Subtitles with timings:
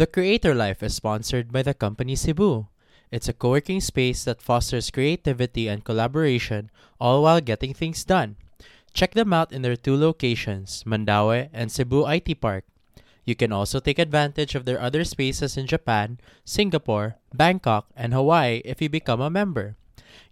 [0.00, 2.68] The Creator Life is sponsored by the company Cebu.
[3.12, 8.36] It's a co working space that fosters creativity and collaboration, all while getting things done.
[8.94, 12.64] Check them out in their two locations, Mandaue and Cebu IT Park.
[13.26, 18.62] You can also take advantage of their other spaces in Japan, Singapore, Bangkok, and Hawaii
[18.64, 19.76] if you become a member.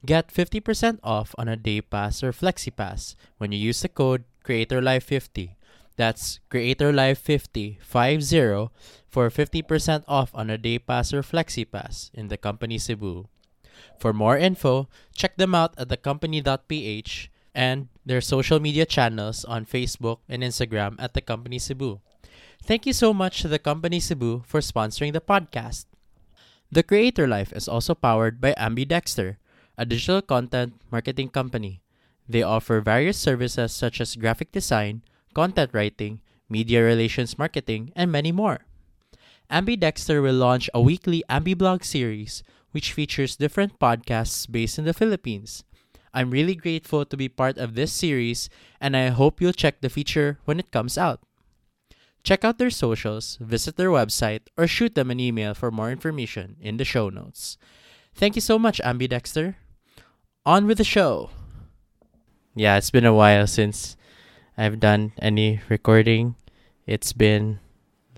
[0.01, 4.25] Get 50% off on a day pass or flexi pass when you use the code
[4.47, 5.58] CreatorLife50.
[5.99, 8.71] That's CreatorLife50 50
[9.11, 13.27] for 50% off on a day pass or flexi pass in the company Cebu.
[13.99, 20.23] For more info, check them out at thecompany.ph and their social media channels on Facebook
[20.31, 21.99] and Instagram at the company Cebu.
[22.63, 25.87] Thank you so much to the company Cebu for sponsoring the podcast.
[26.71, 29.37] The Creator Life is also powered by Ambidextr,
[29.77, 31.83] a digital content marketing company.
[32.29, 35.03] They offer various services such as graphic design,
[35.39, 36.19] content writing,
[36.51, 38.67] media relations marketing, and many more.
[39.47, 42.43] Ambidextr will launch a weekly Ambiblog series
[42.73, 45.63] which features different podcasts based in the Philippines.
[46.13, 49.89] I'm really grateful to be part of this series and I hope you'll check the
[49.89, 51.23] feature when it comes out.
[52.25, 56.57] Check out their socials, visit their website, or shoot them an email for more information
[56.61, 57.57] in the show notes.
[58.13, 59.55] Thank you so much, Ambidextr.
[60.45, 61.31] On with the show.
[62.57, 63.97] Yeah, it's been a while since
[64.59, 66.37] I've done any recording.
[66.87, 67.61] It's been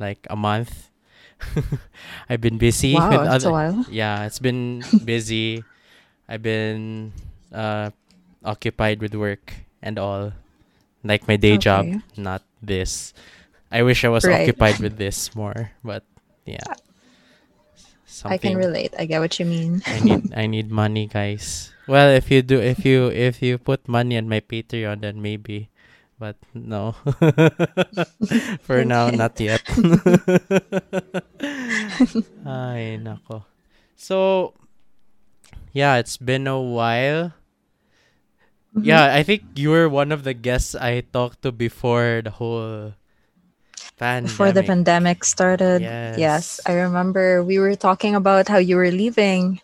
[0.01, 0.91] like a month.
[2.31, 3.87] I've been busy Wow, with that's other a while.
[3.91, 5.65] Yeah, it's been busy.
[6.29, 7.13] I've been
[7.53, 7.91] uh
[8.45, 10.33] occupied with work and all.
[11.05, 13.15] Like my day job, not this.
[13.73, 14.43] I wish I was Right.
[14.43, 16.05] occupied with this more, but
[16.47, 16.77] yeah.
[18.07, 18.35] Something.
[18.35, 18.93] I can relate.
[18.99, 19.83] I get what you mean.
[19.87, 21.73] I need I need money, guys.
[21.87, 25.71] Well, if you do if you if you put money on my Patreon then maybe.
[26.21, 26.93] But no.
[28.61, 29.65] For now not yet.
[32.45, 33.45] Ay, nako.
[33.97, 34.53] So
[35.73, 37.33] yeah, it's been a while.
[38.77, 38.85] Mhm.
[38.87, 42.95] Yeah, I think you were one of the guests I talked to before the whole
[43.99, 44.31] pandemic.
[44.31, 45.83] Before the pandemic started.
[45.83, 46.19] Yes.
[46.19, 46.61] Yes.
[46.67, 49.61] I remember we were talking about how you were leaving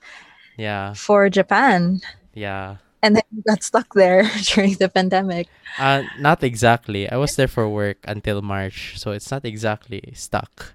[0.56, 2.00] Yeah, for Japan
[2.34, 2.76] yeah.
[3.06, 5.46] And then you got stuck there during the pandemic.
[5.78, 7.08] Uh, not exactly.
[7.08, 10.74] I was there for work until March, so it's not exactly stuck.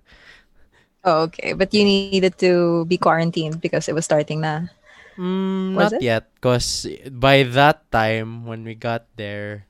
[1.04, 1.54] Oh, okay.
[1.54, 4.70] But you needed to be quarantined because it was starting na.
[5.18, 6.02] Mm, Was not it?
[6.02, 9.68] yet, cause by that time when we got there,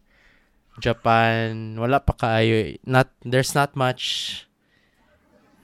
[0.80, 2.78] Japan wala pa kaayo.
[2.86, 4.46] Not there's not much,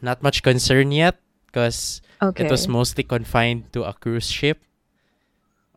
[0.02, 1.22] not much concern yet,
[1.54, 2.46] cause Okay.
[2.46, 4.58] it was mostly confined to a cruise ship.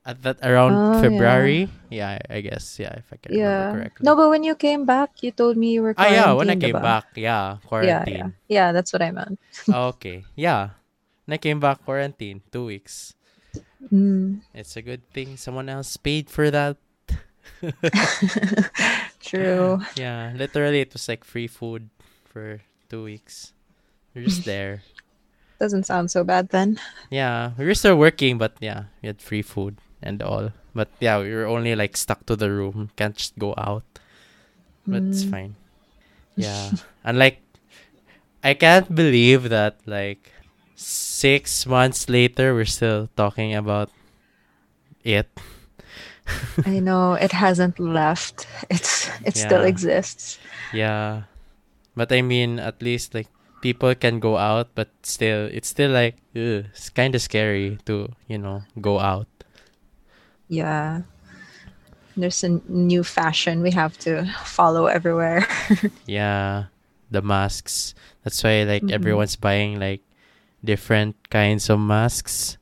[0.01, 0.97] At that around Oh.
[1.03, 2.17] February, yeah.
[2.29, 3.45] I guess yeah, if I can yeah.
[3.69, 4.05] remember correctly.
[4.09, 6.57] No, but when you came back, you told me you were ah yeah, when I
[6.57, 6.81] came diba?
[6.83, 8.29] back, yeah, Yeah, yeah.
[8.49, 9.37] Yeah, that's what I meant.
[9.69, 10.73] okay, yeah.
[11.29, 13.13] When I came back quarantine, two weeks.
[13.93, 16.77] Mm, It's a good thing someone else paid for that.
[19.21, 19.81] true.
[19.97, 21.89] Yeah, literally it was like free food
[22.25, 23.53] for two weeks.
[24.15, 24.83] We're just there.
[25.61, 26.81] Doesn't sound so bad then.
[27.11, 30.53] Yeah, we were still working, but yeah, we had free food and all.
[30.75, 32.91] But yeah, we were only like stuck to the room.
[32.97, 33.85] Can't just go out.
[34.87, 35.31] But it's Mm.
[35.31, 35.53] fine.
[36.37, 36.73] Yeah.
[37.05, 37.43] and like,
[38.43, 40.33] I can't believe that like
[40.77, 43.91] six months later, we're still talking about
[45.05, 45.29] it.
[46.65, 48.47] I know it hasn't left.
[48.71, 50.39] It's it still exists.
[50.73, 51.25] Yeah.
[51.97, 53.29] But I mean, at least like
[53.61, 58.09] people can go out, but still, it's still like, ugh, it's kind of scary to,
[58.29, 59.27] you know, go out.
[60.51, 61.03] Yeah.
[62.19, 65.47] There's a new fashion we have to follow everywhere.
[66.07, 66.69] Yeah.
[67.11, 67.95] The masks.
[68.27, 68.93] That's why like Mhm.
[68.93, 70.03] everyone's buying like
[70.63, 72.59] different kinds of masks.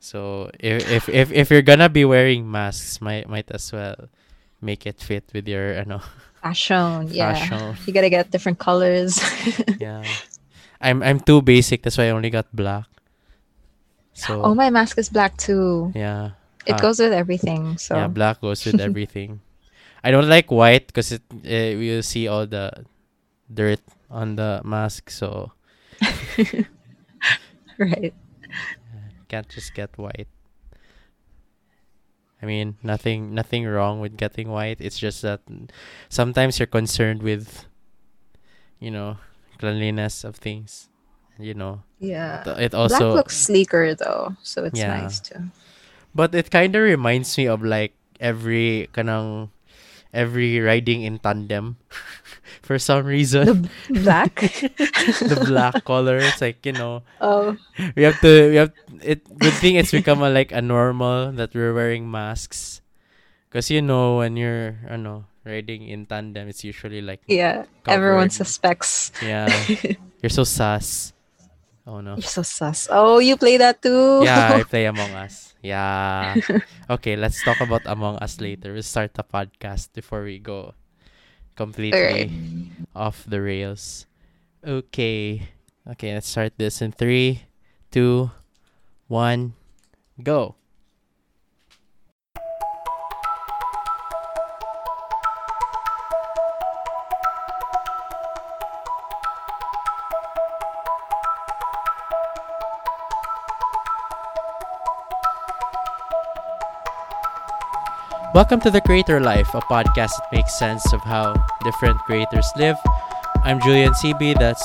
[0.00, 4.08] So if if if, if you're gonna be wearing masks, might might as well
[4.62, 6.00] make it fit with your ano
[6.46, 7.34] Fashion, yeah.
[7.34, 7.74] fashion.
[7.86, 9.18] You gotta get different colors.
[9.82, 10.06] Yeah.
[10.80, 12.86] I'm I'm too basic, that's why I only got black.
[14.14, 15.90] So oh, my mask is black too.
[15.94, 16.38] yeah.
[16.66, 16.78] It Ah.
[16.82, 17.78] goes with everything.
[17.78, 19.40] So Yeah, black goes with everything.
[20.04, 22.84] I don't like white because it uh, see all the
[23.52, 23.80] dirt
[24.10, 25.52] on the mask, so
[27.78, 28.14] right.
[29.28, 30.28] can't just get white.
[32.42, 34.78] I mean, nothing nothing wrong with getting white.
[34.80, 35.40] It's just that
[36.08, 37.66] sometimes you're concerned with
[38.78, 39.16] you know,
[39.58, 40.88] cleanliness of things.
[41.38, 42.44] You know, Yeah.
[42.60, 45.00] it black also looks sleeker though, so it's Yeah.
[45.02, 45.50] nice too.
[46.16, 49.52] But it kind of reminds me of like every kanang
[50.16, 51.76] every riding in tandem.
[52.66, 53.70] for some reason.
[53.86, 54.34] The black.
[55.22, 56.18] the black color.
[56.18, 57.54] It's like you know oh,
[57.94, 58.72] we have to we have
[59.06, 59.22] it.
[59.38, 62.82] Good thing it's become a, like a normal that we're wearing masks,
[63.46, 67.70] because you know when you're I know riding in tandem, it's usually like yeah.
[67.86, 69.14] Everyone suspects.
[69.22, 69.46] yeah
[70.20, 71.14] you're so sus.
[71.86, 72.18] Oh no.
[72.18, 72.90] You're so sus.
[72.90, 74.26] Oh, you play that too.
[74.26, 75.54] Yeah, I play Among Us.
[75.66, 76.38] Yeah.
[76.90, 78.72] Okay, let's talk about Among Us later.
[78.72, 80.74] We'll start the podcast before we go
[81.58, 82.30] completely Alright.
[82.94, 84.06] off the rails.
[84.62, 85.42] Okay.
[85.86, 87.42] Okay, let's start this in three,
[87.90, 88.30] two,
[89.08, 89.54] one,
[90.22, 90.54] go.
[108.36, 111.32] Welcome to The Creator Life, a podcast that makes sense of how
[111.64, 112.76] different creators live.
[113.42, 114.60] I'm Jullian Sibi, that's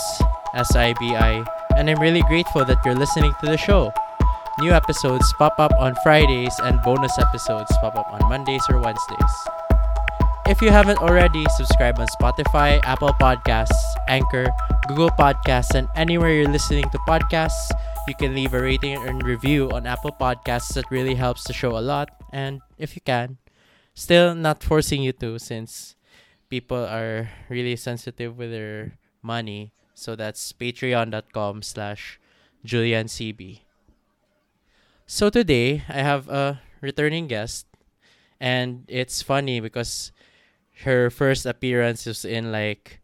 [0.54, 1.42] S I B I,
[1.78, 3.94] and I'm really grateful that you're listening to the show.
[4.60, 9.36] New episodes pop up on Fridays, and bonus episodes pop up on Mondays or Wednesdays.
[10.48, 13.80] If you haven't already, subscribe on Spotify, Apple Podcasts,
[14.10, 14.52] Anchor,
[14.90, 17.72] Google Podcasts, and anywhere you're listening to podcasts.
[18.06, 20.74] You can leave a rating and review on Apple Podcasts.
[20.74, 22.10] That really helps the show a lot.
[22.34, 23.38] And if you can,
[23.94, 25.96] still not forcing you to since
[26.50, 29.72] people are really sensitive with their money.
[29.94, 32.20] So that's patreon.com slash
[32.66, 33.62] julliansibi.
[35.08, 37.68] So today I have a returning guest
[38.40, 40.12] and it's funny because
[40.84, 43.02] her first appearance is in like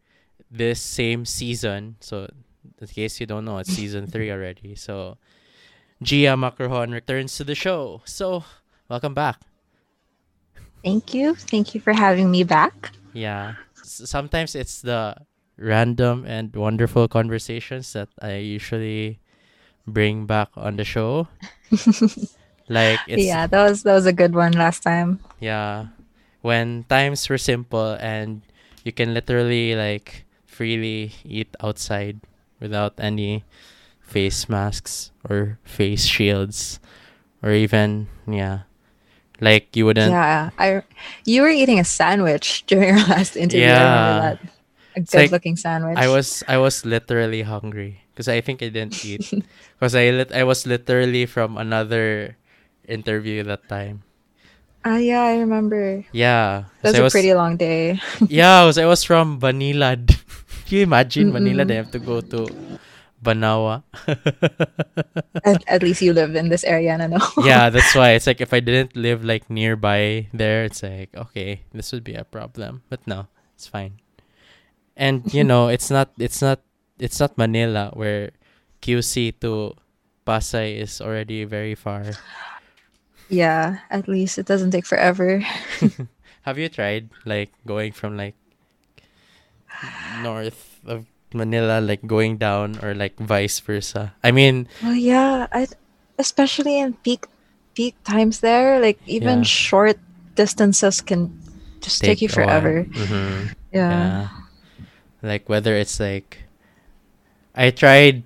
[0.50, 1.96] this same season.
[2.00, 2.30] So
[2.80, 4.76] in case you don't know, it's season three already.
[4.76, 5.18] So
[6.02, 8.02] Gia Macrohon returns to the show.
[8.06, 8.44] So
[8.90, 9.47] welcome back.
[10.88, 11.36] Thank you.
[11.36, 12.96] Thank you for having me back.
[13.12, 13.60] Yeah.
[13.84, 15.20] Sometimes it's the
[15.60, 19.20] random and wonderful conversations that I usually
[19.84, 21.28] bring back on the show.
[22.72, 25.20] like it's yeah, that was that was a good one last time.
[25.44, 25.92] yeah.
[26.40, 28.40] When times were simple and
[28.88, 32.24] you can literally like freely eat outside
[32.64, 33.44] without any
[34.00, 36.80] face masks or face shields
[37.44, 38.72] or even yeah.
[39.40, 40.82] Like you wouldn't Yeah, I
[41.26, 43.66] you were eating a sandwich during our last interview.
[43.68, 44.36] Yeah.
[44.36, 44.40] A
[44.96, 45.98] It's like, good looking sandwich.
[45.98, 49.30] I was I was literally hungry because I think I didn't eat
[49.78, 52.36] because I lit- I was literally from another
[52.88, 54.04] interview that time.
[54.86, 56.06] Ah, yeah, I remember.
[56.12, 58.00] Yeah, That was I a was pretty long day.
[58.28, 60.16] yeah, I was I was from Banilad.
[60.68, 61.66] Can you imagine Manila?
[61.66, 62.48] They have to go to
[63.24, 63.84] Banawa.
[65.44, 67.20] at, at least you live in this area, na no?
[67.42, 71.62] yeah, that's why it's like if I didn't live like nearby there, it's like okay,
[71.74, 72.84] this would be a problem.
[72.90, 74.00] But no, it's fine.
[74.96, 76.62] And you know, it's not it's not
[77.00, 78.32] it's not Manila where
[78.82, 79.74] QC to
[80.26, 82.14] Pasay is already very far.
[83.30, 85.42] yeah, at least it doesn't take forever.
[86.44, 88.36] Have you tried like going from like
[90.24, 94.14] north of Manila, like going down, or like vice versa?
[94.24, 95.68] I mean, Well, yeah, I
[96.18, 97.26] especially in peak
[97.76, 99.48] peak times there, like even Yeah.
[99.48, 100.00] short
[100.36, 101.34] distances can
[101.82, 102.46] just take, you a while.
[102.48, 102.76] forever.
[102.96, 103.54] Mhm.
[103.72, 103.92] Yeah.
[103.92, 104.28] Yeah.
[105.22, 106.46] Like whether it's like
[107.56, 108.24] I tried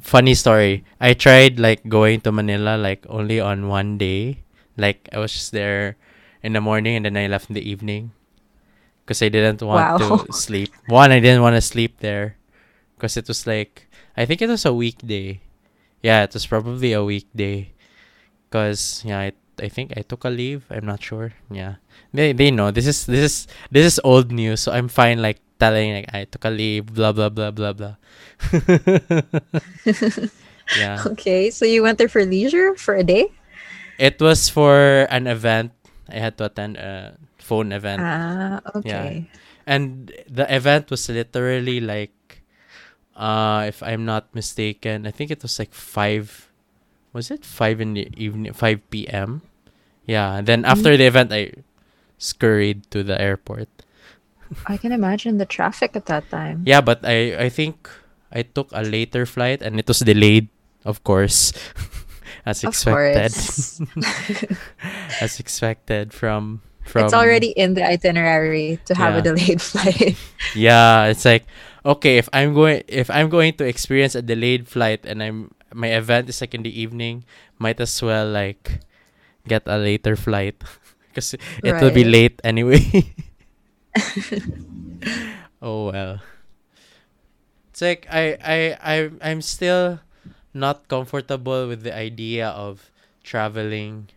[0.00, 0.84] funny story.
[1.00, 4.42] I tried like going to Manila like only on one day.
[4.76, 5.96] Like I was just there
[6.42, 8.12] in the morning and then I left in the evening
[9.04, 10.24] because I didn't want Wow.
[10.24, 10.72] to sleep.
[10.88, 12.36] One, I didn't want to sleep there
[12.96, 15.40] because it was like I think it was a weekday.
[16.02, 17.72] Yeah, it was probably a weekday
[18.48, 20.64] because yeah, I I think I took a leave.
[20.70, 21.32] I'm not sure.
[21.50, 21.76] Yeah,
[22.12, 23.36] they they know this is this is
[23.70, 27.12] this is old news, so I'm fine like telling like I took a leave, blah
[27.12, 27.94] blah blah blah blah.
[30.78, 33.28] yeah, Okay, so you went there for leisure for a day?
[33.98, 35.70] it was for an event.
[36.10, 39.28] I had to attend a phone event, Ah, okay.
[39.68, 42.42] and the event was literally like,
[43.14, 46.48] uh, if I'm not mistaken, I think it was like five.
[47.12, 48.50] Was it five in the evening?
[48.56, 49.42] Five p.m.
[50.08, 50.40] Yeah.
[50.40, 51.52] and Then after the event, I
[52.18, 53.68] scurried to the airport.
[54.66, 56.62] I can imagine the traffic at that time.
[56.66, 57.86] Yeah, but I I think
[58.34, 60.50] I took a later flight and it was delayed,
[60.84, 61.54] of course,
[62.46, 63.30] as Of expected.
[63.32, 63.78] course.
[65.22, 67.04] as expected from from.
[67.04, 70.16] it's already in the itinerary to have a delayed flight.
[70.54, 71.46] Yeah, it's like
[71.84, 75.90] okay if I'm going if I'm going to experience a delayed flight and I'm my
[75.90, 77.24] event is like in the evening,
[77.58, 78.80] might as well like
[79.46, 80.62] get a later flight
[81.08, 83.12] because it will be late anyway.
[85.62, 86.22] oh well.
[87.70, 89.98] It's like I I I I'm still
[90.54, 92.90] not comfortable with the idea of
[93.26, 94.14] traveling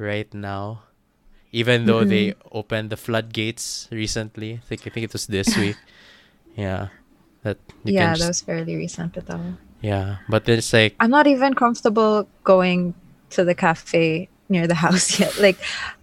[0.00, 0.88] right now.
[1.54, 4.58] Even though they opened the floodgates recently.
[4.58, 5.78] I think I think it was this week.
[6.58, 6.90] yeah.
[7.46, 9.54] That yeah, that just, was fairly recent at all.
[9.84, 10.18] yeah.
[10.28, 12.94] But it's like I'm not even comfortable going
[13.36, 15.38] to the cafe near the house yet.
[15.38, 15.60] Like,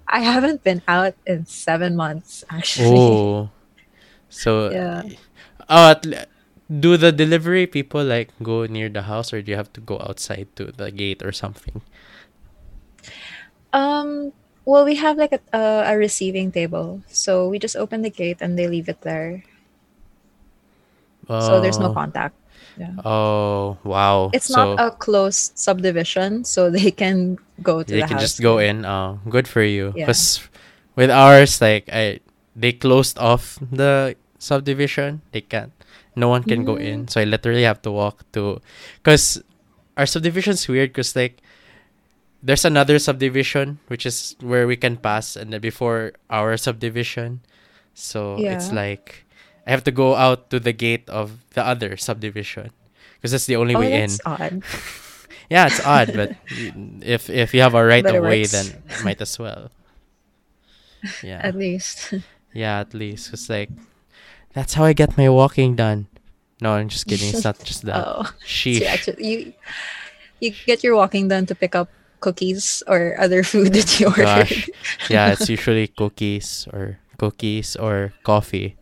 [0.07, 2.93] I haven't been out in seven months, actually.
[2.93, 3.49] oh
[4.29, 5.03] so Yeah.
[5.67, 6.29] oh at, le-
[6.71, 9.99] do the delivery people like go near the house or do you have to go
[9.99, 11.81] outside to the gate or something?
[13.73, 14.33] Um.
[14.65, 18.37] Well, we have like a, a, a receiving table, so we just open the gate
[18.41, 19.43] and they leave it there.
[21.27, 21.93] So there's no Oh.
[21.93, 22.35] contact.
[22.77, 22.95] Yeah.
[23.03, 24.31] Oh wow!
[24.33, 28.41] It's so not a closed subdivision, so they can go to they the can just
[28.41, 28.85] go in.
[28.85, 29.93] Oh, good for you.
[29.95, 30.05] Yeah.
[30.07, 30.39] Because
[30.95, 32.19] with ours, like I,
[32.55, 35.21] they closed off the subdivision.
[35.31, 35.71] They can't.
[36.15, 37.07] No one can go in.
[37.07, 37.11] Mm-hmm.
[37.11, 38.59] So I literally have to walk to,
[38.99, 39.39] because
[39.95, 40.91] our subdivision's weird.
[40.91, 41.39] Because like,
[42.43, 47.41] there's another subdivision which is where we can pass, and then before our subdivision,
[47.93, 49.25] so it's like
[49.67, 52.71] I have to go out to the gate of the other subdivision.
[53.17, 54.09] Because that's the only Oh, way in.
[54.25, 54.63] odd.
[55.51, 56.31] Yeah, it's odd, but
[57.03, 59.69] if if you have a right But of way, then might as well.
[61.23, 62.13] Yeah, At least.
[62.53, 63.69] yeah, at least it's like
[64.53, 66.07] that's how I get my walking done.
[66.61, 67.29] No, I'm just kidding.
[67.33, 67.99] It's not just that.
[68.07, 68.29] oh.
[68.45, 69.53] So you actually, you
[70.39, 71.89] you get your walking done to pick up
[72.21, 74.47] cookies or other food that you ordered.
[74.47, 74.69] Gosh,
[75.09, 78.77] yeah, it's usually cookies or cookies or coffee.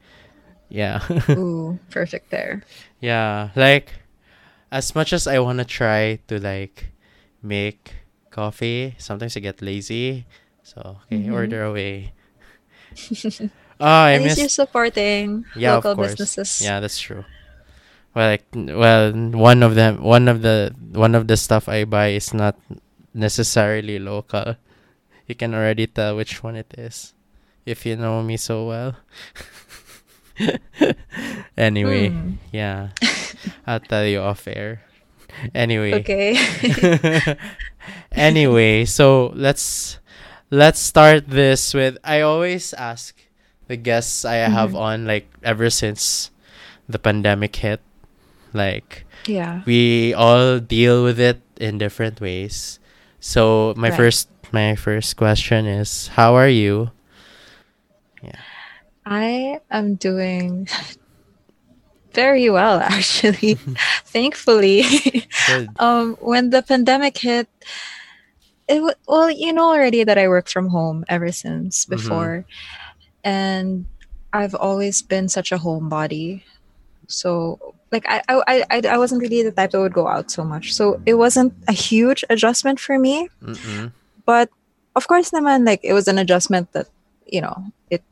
[0.69, 1.01] Yeah,
[1.33, 2.61] Ooh, perfect there.
[3.01, 3.49] yeah.
[3.55, 3.93] Like
[4.71, 6.93] as much as I wanna try to like
[7.41, 7.95] make
[8.29, 10.27] coffee, sometimes I get lazy.
[10.61, 11.33] So okay, Mhm.
[11.33, 12.13] order away.
[13.79, 16.11] Oh, I At least you're supporting yeah, local of course.
[16.13, 16.61] businesses.
[16.61, 17.25] Yeah, that's true.
[18.13, 22.17] Well, like, well, one of them, one of the, one of the stuff I buy
[22.17, 22.57] is not
[23.13, 24.55] necessarily local.
[25.27, 27.13] You can already tell which one it is,
[27.65, 28.95] if you know me so well.
[31.57, 32.31] anyway, Hmm.
[32.51, 32.89] yeah,
[33.67, 34.81] I'll tell you off air.
[35.53, 36.35] Anyway, Okay.
[38.11, 39.99] anyway, so let's
[40.49, 43.15] let's start this with I always ask
[43.67, 44.79] the guests I have Mhm.
[44.81, 46.31] on like ever since
[46.89, 47.79] the pandemic hit.
[48.51, 49.61] Like yeah.
[49.69, 52.78] we all deal with it in different ways.
[53.19, 53.97] So my Right.
[53.97, 56.91] first my first question is how are you?
[58.23, 58.41] Yeah.
[59.05, 60.67] I am doing
[62.13, 63.55] very well actually.
[64.05, 64.83] Thankfully.
[65.77, 67.47] Um when the pandemic hit
[68.67, 71.89] it w- well you know already that I work from home ever since Mhm.
[71.89, 72.45] before
[73.23, 73.85] and
[74.33, 76.43] I've always been such a homebody.
[77.07, 80.43] So like I, I I I wasn't really the type that would go out so
[80.43, 80.73] much.
[80.73, 83.29] So it wasn't a huge adjustment for me.
[83.41, 83.91] Mm-mm.
[84.25, 84.49] But
[84.95, 86.87] of course, naman, like it was an adjustment that
[87.25, 88.03] you know it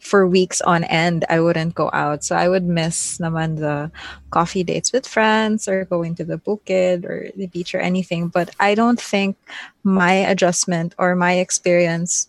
[0.00, 1.24] for weeks on end.
[1.30, 3.90] I wouldn't go out, so I would miss naman the
[4.30, 8.28] coffee dates with friends or going to the bukid or the beach or anything.
[8.28, 9.36] But I don't think
[9.82, 12.28] my adjustment or my experience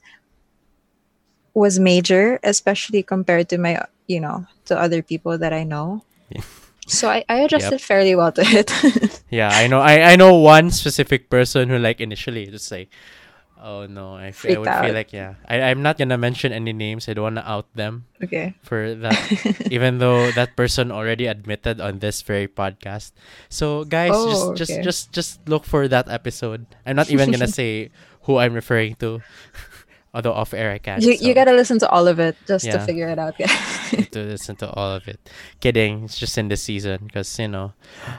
[1.53, 6.03] was major, especially compared to my you know to other people that I know.
[6.29, 6.41] Yeah.
[6.87, 8.69] So I, I adjusted fairly well to it.
[9.29, 9.81] Yeah, I know.
[9.81, 12.89] I, I know one specific person who like initially just like,
[13.59, 15.35] oh no, I, f- I would feel like yeah.
[15.49, 17.09] I I'm not gonna mention any names.
[17.09, 18.53] I don't wanna out them okay.
[18.61, 19.17] for that,
[19.71, 23.11] even though that person already admitted on this very podcast.
[23.49, 24.83] So guys, Oh, just just okay.
[24.83, 26.65] just just look for that episode.
[26.85, 27.89] I'm not even gonna say
[28.29, 29.21] who I'm referring to,
[30.15, 31.01] although off air I can.
[31.03, 33.35] You, you so gotta listen to all of it just to figure it out.
[33.91, 35.19] need to listen to all of it.
[35.59, 37.73] Kidding, it's just in the season because you know,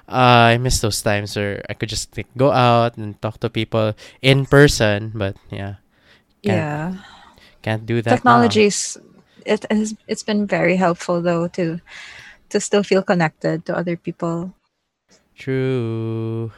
[0.07, 3.49] uh, I miss those times where I could just like, go out and talk to
[3.49, 5.13] people in person.
[5.17, 5.81] But yeah,
[6.45, 6.95] Can't- yeah.
[7.65, 8.11] can't do that.
[8.11, 8.17] now.
[8.17, 8.99] Technologies
[9.47, 11.81] it has it's been very helpful though to
[12.51, 14.53] to still feel connected to other people.
[15.35, 16.53] True.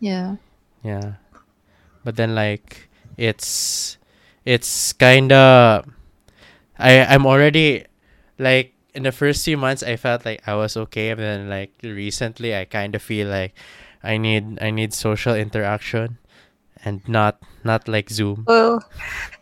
[0.00, 0.36] Yeah.
[0.82, 1.20] Yeah,
[2.04, 3.98] but then like it's
[4.50, 5.86] it's kind of
[6.74, 7.86] I I'm already
[8.38, 11.70] like in the first few months I felt like I was okay, but then like
[11.82, 13.54] recently I kind of feel like
[14.02, 16.18] I need I need social interaction
[16.82, 18.42] and not not like Zoom.
[18.48, 18.82] Well,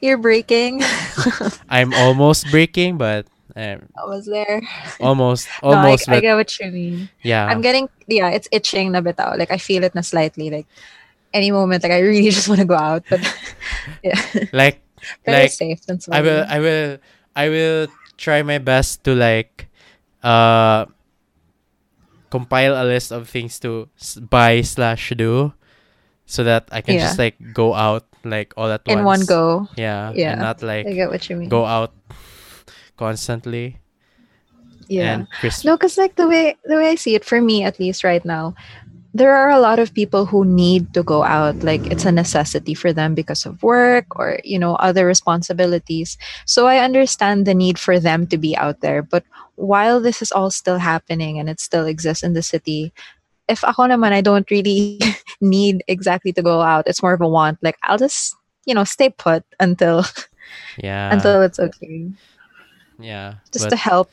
[0.04, 0.82] you're breaking.
[1.70, 3.24] I'm almost breaking, but
[3.56, 4.60] um, I was there.
[5.00, 6.04] almost almost.
[6.08, 7.08] No, I, I get what you mean.
[7.24, 7.46] yeah.
[7.48, 9.38] I'm getting yeah, it's itching na bitaw.
[9.38, 10.50] Like I feel it na slightly.
[10.50, 10.66] Like
[11.32, 13.24] any moment, like I really just want to go out, but
[14.04, 14.20] yeah,
[14.52, 14.84] like
[15.26, 16.44] like safe I will.
[16.48, 16.98] I will
[17.36, 17.86] I will
[18.16, 19.68] try my best to like
[20.22, 20.86] uh
[22.30, 23.88] compile a list of things to
[24.28, 25.52] buy slash do
[26.26, 27.08] so that I can Yeah.
[27.08, 29.00] just like go out like all at In once.
[29.00, 29.68] In one go.
[29.76, 30.12] Yeah.
[30.14, 31.48] Yeah, And not like I get what you mean.
[31.48, 31.94] go out
[32.96, 33.78] constantly.
[34.88, 35.24] yeah.
[35.64, 38.24] No, because like the way the way I see it, for me at least right
[38.24, 38.54] now,
[39.14, 41.56] there are a lot of people who need to go out.
[41.62, 46.18] Like it's a necessity for them because of work or you know other responsibilities.
[46.44, 49.02] So I understand the need for them to be out there.
[49.02, 49.24] But
[49.56, 52.92] while this is all still happening and it still exists in the city,
[53.48, 55.00] if ako naman, I don't really
[55.40, 56.86] need exactly to go out.
[56.86, 57.58] It's more of a want.
[57.62, 58.36] Like I'll just
[58.66, 60.04] you know stay put until
[60.76, 61.12] yeah.
[61.12, 62.12] until it's okay,
[63.00, 63.40] yeah.
[63.52, 64.12] just but- to help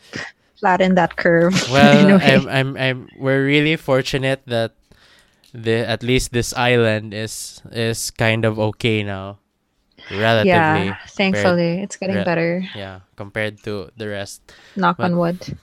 [0.56, 1.54] flatten that curve.
[1.72, 2.22] Well.
[2.24, 4.72] I'm, I'm, I'm, we're really fortunate that
[5.56, 9.40] the at least this island is is kind of okay now,
[10.12, 10.52] relatively.
[10.92, 12.60] yeah, thankfully it's getting re- better.
[12.76, 14.44] Yeah, compared to the rest.
[14.76, 15.40] Knock but- on wood.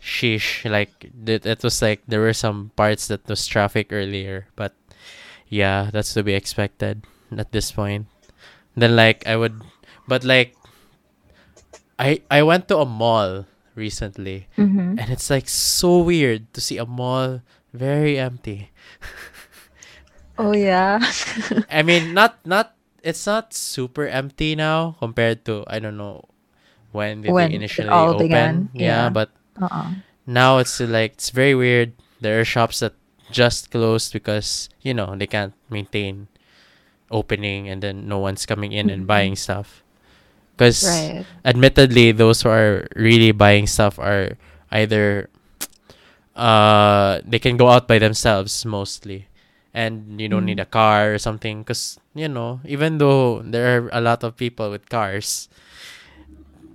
[0.00, 4.72] Sheesh, like it, it was like there were some parts that was traffic earlier, but
[5.48, 7.04] yeah, that's to be expected
[7.36, 8.06] at this point.
[8.76, 9.60] Then like I would,
[10.08, 10.56] but like
[11.98, 13.44] I I went to a mall
[13.74, 14.98] recently Mm-hmm.
[14.98, 18.70] and it's like so weird to see a mall very empty.
[20.38, 21.00] Oh yeah.
[21.70, 26.24] I mean, not not it's not super empty now compared to I don't know
[26.92, 28.16] when did When they it initially all open.
[28.16, 29.08] began, Yeah, yeah.
[29.08, 29.94] but uh-uh.
[30.26, 31.92] now it's like it's very weird.
[32.20, 32.94] There are shops that
[33.30, 36.28] just closed because you know they can't maintain
[37.10, 39.82] opening, and then no one's coming in and buying stuff.
[40.56, 41.26] Because Right.
[41.44, 44.36] admittedly, those who are really buying stuff are
[44.70, 45.28] either
[46.38, 49.26] uh they can go out by themselves mostly,
[49.74, 50.66] and you don't need Mhm.
[50.66, 51.62] a car or something.
[51.66, 55.48] Because you know, even though there are a lot of people with cars,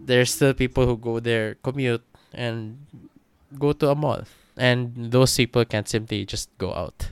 [0.06, 2.04] there's still people who go there commute
[2.34, 2.78] and
[3.58, 4.24] go to a mall,
[4.58, 7.10] and those people can't simply just go out.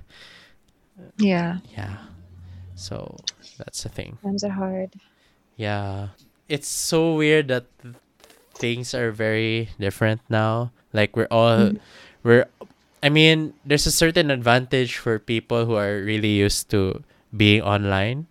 [1.18, 1.58] Yeah.
[1.76, 1.98] Yeah,
[2.76, 3.18] so
[3.58, 4.18] that's the thing.
[4.24, 4.92] Times are hard.
[5.56, 6.10] Yeah.
[6.50, 7.96] It's so weird that th-
[8.56, 10.72] things are very different now.
[10.94, 11.80] Like we're all Mhm.
[12.24, 12.46] We're
[13.04, 17.02] I mean, there's a certain advantage for people who are really used to
[17.36, 18.28] being online.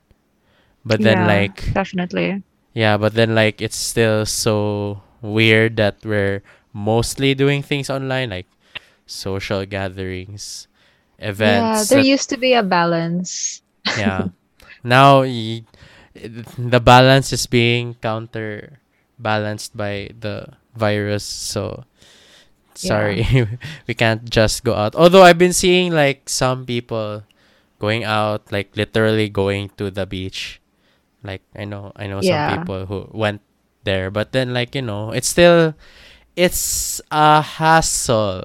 [0.85, 2.43] But then Yeah, like definitely.
[2.75, 8.47] yeah, but then like it's still so weird that we're mostly doing things online like
[9.07, 10.69] social gatherings,
[11.19, 11.91] events.
[11.91, 13.63] Yeah, there that- used to be a balance.
[13.99, 14.29] yeah.
[14.85, 15.65] Now y-
[16.57, 21.85] the balance is being counterbalanced by the virus, so
[22.81, 23.27] sorry,
[23.87, 24.95] we can't just go out.
[24.97, 27.25] Although I've been seeing like some people
[27.79, 30.61] going out, like literally going to the beach.
[31.23, 32.49] Like I know, I know Yeah.
[32.49, 33.43] some people who went
[33.85, 35.75] there, but then like you know, it's still,
[36.37, 38.45] it's a hassle,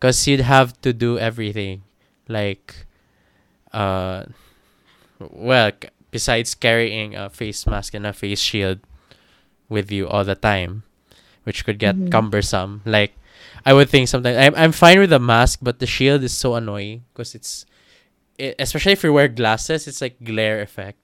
[0.00, 1.82] cause you'd have to do everything,
[2.28, 2.86] like,
[3.72, 4.24] uh,
[5.18, 8.80] well, c- besides carrying a face mask and a face shield
[9.68, 10.82] with you all the time,
[11.44, 12.10] which could get Mhm.
[12.10, 12.82] cumbersome.
[12.84, 13.14] Like,
[13.64, 16.54] I would think sometimes I'm I'm fine with the mask, but the shield is so
[16.54, 17.66] annoying because it's,
[18.38, 20.98] it, especially if you wear glasses, it's like glare effect.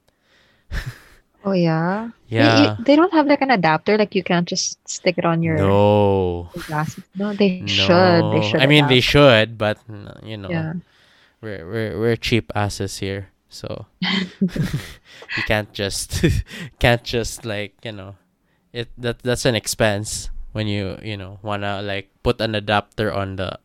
[1.45, 2.09] Oh yeah.
[2.29, 2.77] They- Yeah.
[2.79, 3.97] They, don't have like an adapter.
[3.97, 6.49] Like you can't just stick it on your No.
[6.67, 7.03] glasses.
[7.15, 7.67] No, they No.
[7.67, 8.23] should.
[8.31, 8.61] They should.
[8.61, 9.77] I mean, they should, but
[10.23, 10.73] you know, Yeah.
[11.41, 13.85] we're we're we're cheap asses here, so
[14.41, 16.23] you can't just
[16.79, 18.15] can't just like you know,
[18.71, 23.35] it that that's an expense when you you know wanna like put an adapter on
[23.35, 23.59] the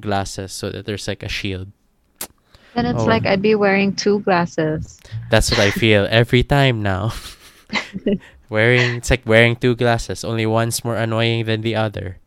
[0.00, 1.70] glasses so that there's like a shield.
[2.74, 3.08] Then it's Oh.
[3.08, 5.00] like I'd be wearing two glasses.
[5.30, 7.12] That's what I feel every time now.
[8.50, 10.24] wearing it's like wearing two glasses.
[10.24, 12.18] Only one's more annoying than the other.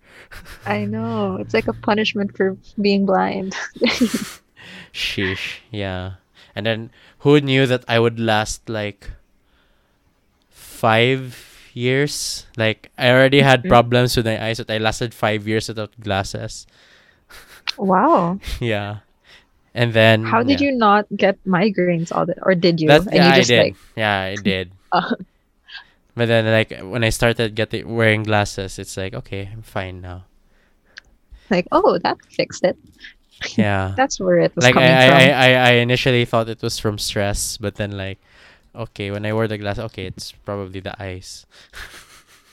[0.65, 1.37] I know.
[1.37, 3.55] It's like a punishment for being blind.
[4.93, 5.59] Sheesh.
[5.71, 6.21] Yeah.
[6.55, 9.09] And then who knew that I would last like
[10.49, 12.45] five years?
[12.57, 13.69] Like I already had Mhm.
[13.69, 16.67] problems with my eyes, but I lasted five years without glasses.
[17.77, 18.39] wow.
[18.59, 19.05] Yeah.
[19.75, 20.67] And then How did yeah.
[20.67, 22.87] you not get migraines all the or did you?
[22.89, 23.63] That, and yeah, you just I did.
[23.63, 24.71] like yeah, I did.
[24.91, 25.13] Uh.
[26.17, 30.25] But then like when I started getting wearing glasses, it's like okay, I'm fine now.
[31.49, 32.77] like, oh, that fixed it.
[33.55, 33.93] Yeah.
[33.97, 35.17] That's where it was like coming I, from.
[35.17, 38.17] I, I I initially thought it was from stress, but then like
[38.87, 41.45] okay, when I wore the glass, okay, it's probably the eyes.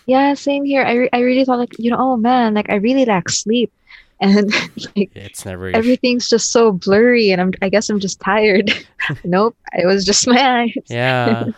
[0.07, 0.87] Yeah, same here.
[0.87, 3.73] I, re- I really thought like, you know, oh man, like I really lack sleep.
[4.17, 4.49] And
[4.97, 8.73] like It's never everything's just so blurry and I'm I guess I'm just tired.
[9.29, 10.89] nope, it was just my eyes.
[10.89, 11.53] Yeah.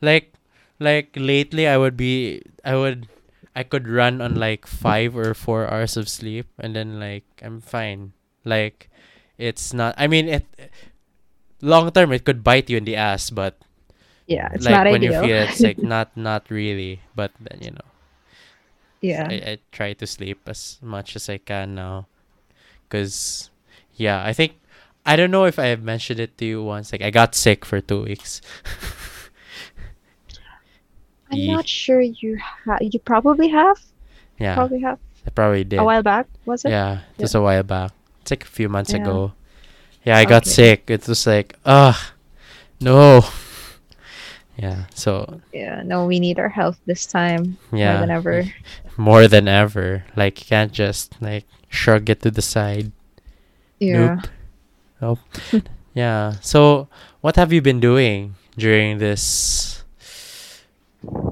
[0.00, 0.30] like
[0.78, 3.10] like lately I would be I would
[3.56, 7.58] I could run on like five or four hours of sleep and then like I'm
[7.58, 8.12] fine.
[8.44, 8.86] Like
[9.34, 10.46] it's not I mean it
[11.60, 13.58] long term it could bite you in the ass, but
[14.28, 15.12] Yeah, it's like not when ideal.
[15.14, 17.02] you feel it, it's like not not really.
[17.16, 17.88] But then you know
[19.00, 19.28] yeah.
[19.30, 22.06] I, I try to sleep as much as I can now.
[22.90, 23.50] Cause
[23.94, 24.54] yeah, I think
[25.06, 26.92] I don't know if I have mentioned it to you once.
[26.92, 28.40] Like I got sick for two weeks.
[31.30, 33.78] I'm not sure you ha- you probably have.
[34.38, 34.98] Yeah, Probably have.
[35.26, 35.78] I probably did.
[35.78, 36.70] A while back, was it?
[36.70, 37.92] Yeah, just a while back.
[38.22, 39.02] It's like a few months Yeah.
[39.02, 39.32] ago.
[40.04, 40.50] Yeah, I oh, got Okay.
[40.50, 40.90] sick.
[40.90, 41.96] It was like, ugh,
[42.80, 43.24] no.
[44.58, 48.44] Yeah, so Yeah, no, we need our health this time yeah, more than ever.
[48.96, 50.04] more than ever.
[50.16, 52.90] Like you can't just like shrug it to the side.
[53.78, 54.20] Yeah.
[55.00, 55.20] Nope.
[55.94, 56.34] yeah.
[56.42, 56.88] So,
[57.20, 59.84] what have you been doing during this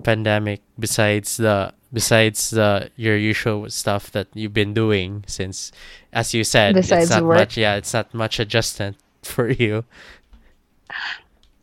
[0.05, 5.73] pandemic besides the besides the your usual stuff that you've been doing since
[6.13, 7.39] as you said Besides it's not work?
[7.39, 9.83] much yeah, it's not much adjustment for you.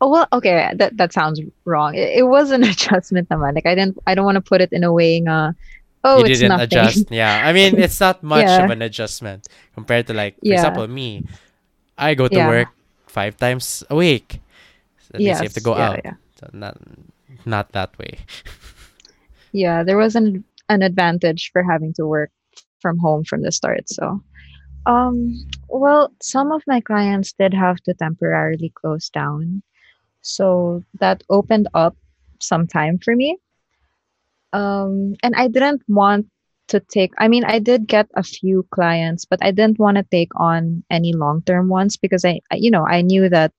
[0.03, 1.95] Oh well, okay, that that sounds wrong.
[1.95, 3.55] It, it was an adjustment naman.
[3.55, 5.53] Like I didn't I don't want to put it in a way uh
[6.03, 6.67] oh you it's didn't nothing.
[6.67, 7.07] adjust.
[7.11, 7.39] Yeah.
[7.39, 8.59] I mean, it's not much Yeah.
[8.59, 10.55] of an adjustment compared to like for Yeah.
[10.59, 11.23] example me.
[11.97, 12.47] I go to Yeah.
[12.47, 12.69] work
[13.07, 14.41] 5 times a week.
[14.99, 16.01] So that means you have to go yeah, out.
[16.03, 16.13] yeah.
[16.39, 16.75] So not
[17.45, 18.19] not that way.
[19.53, 22.31] Yeah, there was an an advantage for having to work
[22.81, 23.89] from home from the start.
[23.89, 24.23] So,
[24.85, 25.35] um,
[25.69, 29.63] well, some of my clients did have to temporarily close down.
[30.23, 31.95] So that opened up
[32.39, 33.37] some time for me.
[34.51, 36.27] Um, and I didn't want
[36.69, 40.03] to take, I mean, I did get a few clients, but I didn't want to
[40.09, 43.51] take on any long-term ones because I, you know, I knew that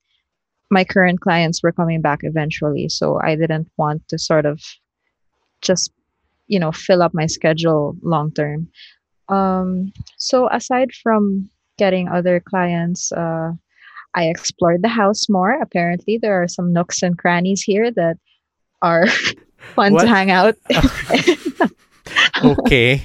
[0.70, 2.88] my current clients were coming back eventually.
[2.88, 4.60] So I didn't want to sort of
[5.64, 5.92] just
[6.46, 8.68] you know fill up my schedule long term
[9.28, 11.48] um so aside from
[11.78, 13.50] getting other clients uh
[14.14, 18.16] i explored the house more apparently there are some nooks and crannies here that
[18.82, 19.06] are
[19.74, 20.02] fun What?
[20.02, 20.56] to hang out
[22.44, 23.02] okay.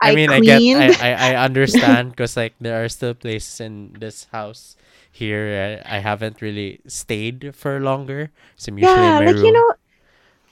[0.00, 0.62] I, I mean, I get.
[0.62, 4.76] I, I, I understand because like there are still places in this house
[5.12, 8.30] here I, I haven't really stayed for longer.
[8.56, 9.44] So I'm usually yeah like room.
[9.44, 9.74] you know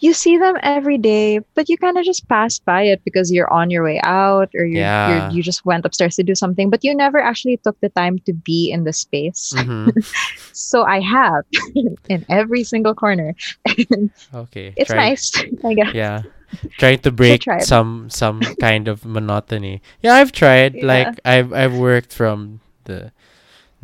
[0.01, 3.51] you see them every day but you kind of just pass by it because you're
[3.53, 5.09] on your way out or you're, Yeah.
[5.29, 8.19] you're you just went upstairs to do something but you never actually took the time
[8.27, 9.91] to be in the space Mhm.
[10.53, 11.43] so i have
[12.09, 13.35] in every single corner
[14.35, 14.73] Okay.
[14.77, 15.33] it's try- nice
[15.65, 16.23] i guess Yeah.
[16.81, 19.85] Trying to break some some kind of monotony.
[20.01, 20.81] Yeah, I've tried.
[20.81, 20.89] Yeah.
[20.89, 23.13] Like I've I've worked from the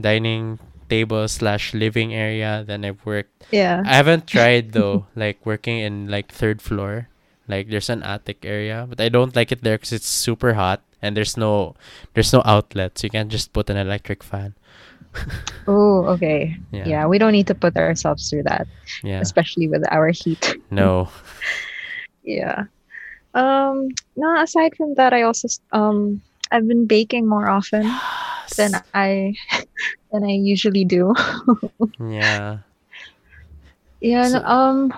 [0.00, 0.56] dining
[0.88, 2.64] table slash living area.
[2.66, 7.08] Then I've worked yeah I haven't tried though, like working in like third floor.
[7.48, 10.80] Like there's an attic area, but I don't like it there because it's super hot
[11.02, 11.74] and there's no
[12.14, 14.54] there's no outlet, so you can't just put an electric fan.
[15.68, 17.06] oh okay Yeah, yeah.
[17.06, 18.66] we don't need to put ourselves through that
[19.04, 19.20] yeah.
[19.20, 21.06] especially with our heat No,
[22.24, 22.64] yeah
[23.34, 26.20] um no aside from that i also um
[26.50, 27.84] i've been baking more often
[28.56, 29.34] than i
[30.12, 31.12] than i usually do
[32.00, 32.58] yeah.
[34.00, 34.92] yeah So- um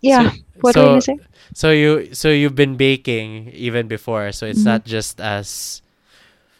[0.00, 1.18] yeah So, what so, were you gonna
[1.54, 4.72] So you so you've been baking even before, so it's Mhm.
[4.72, 5.82] not just as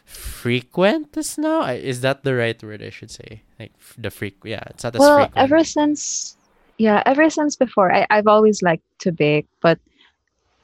[0.05, 1.65] frequent as now.
[1.71, 3.41] Is that the right word I should say?
[3.59, 4.37] Like the freak.
[4.43, 5.37] yeah, it's not as well frequent.
[5.37, 6.35] ever since
[6.77, 9.77] yeah ever since before I, i've always liked to bake but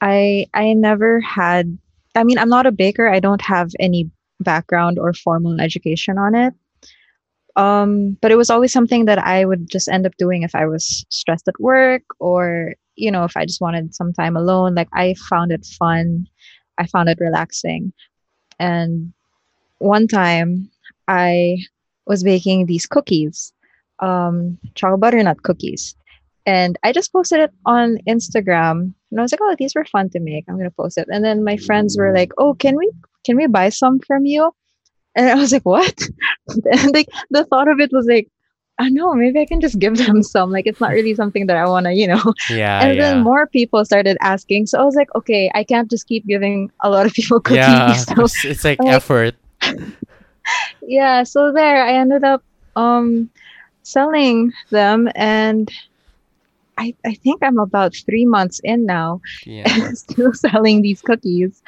[0.02, 1.78] i i never had
[2.16, 3.08] i mean i'm not a baker.
[3.08, 6.54] I don't have any background or formal education on it.
[7.56, 10.66] Um but it was always something that i would just end up doing if i
[10.66, 14.76] was stressed at work or you know if i just wanted some time alone.
[14.76, 16.28] Like i found it fun.
[16.78, 17.94] I found it relaxing.
[18.60, 19.14] And
[19.80, 20.70] one time
[21.08, 21.58] i
[22.06, 23.54] was baking these cookies
[24.00, 25.96] um chocolate butternut cookies.
[26.46, 30.10] And i just posted it on instagram and i was like oh these were fun
[30.12, 30.46] to make.
[30.48, 31.08] I'm gonna post it.
[31.12, 32.92] And then my friends were like oh can we
[33.26, 34.52] can we buy some from you?
[35.16, 35.98] And i was like what?
[36.72, 38.28] And like the thought of it was like
[38.80, 40.52] i know maybe i can just give them some.
[40.52, 42.34] Like it's not really something that i want to you know.
[42.50, 43.02] Yeah, and yeah.
[43.14, 44.68] then more people started asking.
[44.68, 47.58] So i was like okay i can't just keep giving a lot of people cookies.
[47.58, 49.36] Yeah, so it's, it's like like- effort.
[50.82, 52.42] yeah so there i ended up
[52.76, 53.30] um
[53.84, 55.10] selling them.
[55.16, 55.72] And
[56.80, 59.68] i i think i'm about three months in now Yeah.
[59.94, 61.62] still selling these cookies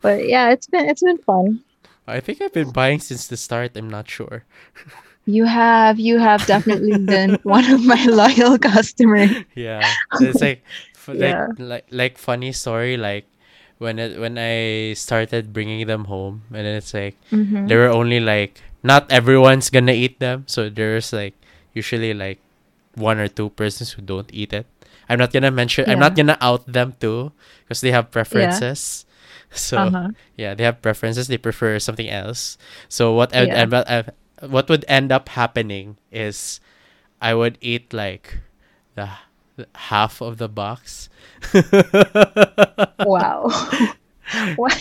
[0.00, 1.60] but yeah it's been it's been fun
[2.06, 3.74] I think I've been buying since the start.
[3.74, 4.46] I'm not sure.
[5.26, 9.34] You have, you have definitely been one of my loyal customers.
[9.58, 9.82] Yeah,
[10.22, 10.62] it's like,
[10.94, 11.50] f- Yeah.
[11.50, 12.94] like, like, like funny story.
[12.94, 13.26] Like
[13.82, 17.66] when it when I started bringing them home, and then it's like Mhm.
[17.66, 21.34] there were only like not everyone's gonna eat them, so there's like
[21.74, 22.38] usually like
[22.96, 24.66] one or two persons who don't eat it.
[25.08, 25.88] I'm not gonna mention.
[25.88, 27.30] I'm not gonna out them too,
[27.64, 29.04] because they have preferences.
[29.54, 30.10] So Uh-huh.
[30.36, 31.28] yeah, they have preferences.
[31.28, 32.58] They prefer something else.
[32.88, 33.66] So what I, Yeah.
[33.70, 36.60] I, I- what would end up happening is
[37.22, 38.40] I would eat like
[38.98, 39.08] the,
[39.56, 41.08] the half of the box.
[43.06, 43.48] Wow.
[44.56, 44.74] What?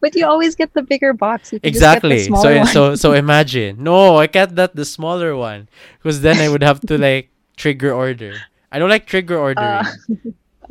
[0.00, 1.52] But you always get the bigger box.
[1.52, 2.36] You can just get the exactly.
[2.38, 2.66] So one.
[2.66, 3.82] so so imagine.
[3.82, 7.92] No, I can't that the smaller one because then I would have to like trigger
[7.92, 8.34] order.
[8.70, 9.66] I don't like trigger ordering.
[9.66, 9.90] Uh,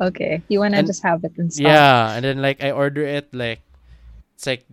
[0.08, 1.66] okay, you wanna And- just have it in stock.
[1.68, 3.60] Yeah, and then like I order it like
[4.34, 4.64] it's like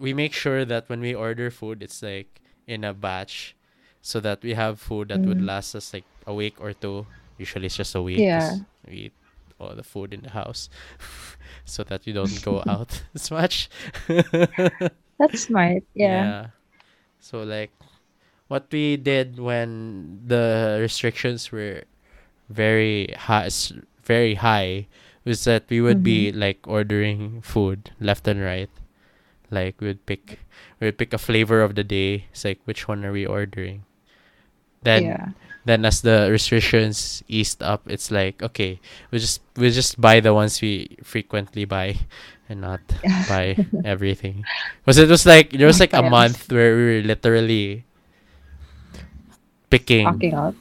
[0.00, 3.54] we make sure that when we order food it's like in a batch
[4.02, 5.46] so that we have food that would Mm.
[5.46, 7.06] last us like a week or two.
[7.38, 8.18] Usually it's just a week.
[8.18, 8.66] Yeah.
[8.86, 9.14] We eat
[9.62, 10.66] all the food in the house
[11.64, 13.70] so that you don't go out as much.
[14.08, 15.84] That's smart.
[15.94, 16.24] Yeah.
[16.24, 16.46] yeah.
[17.20, 17.70] So like
[18.48, 21.84] what we did when the restrictions were
[22.48, 23.48] very high
[24.02, 24.86] very high
[25.24, 26.40] was that we would be mm-hmm.
[26.40, 28.70] like ordering food left and right.
[29.50, 30.40] Like we'd pick
[30.80, 32.26] we'd pick a flavor of the day.
[32.32, 33.84] It's like which one are we ordering?
[34.82, 35.28] Then yeah.
[35.64, 40.34] Then as the restrictions eased up, it's like okay, we just we just buy the
[40.34, 41.96] ones we frequently buy,
[42.48, 42.80] and not
[43.28, 44.44] buy everything.
[44.84, 47.84] Because it was like there was like a month where we were literally
[49.70, 50.04] picking,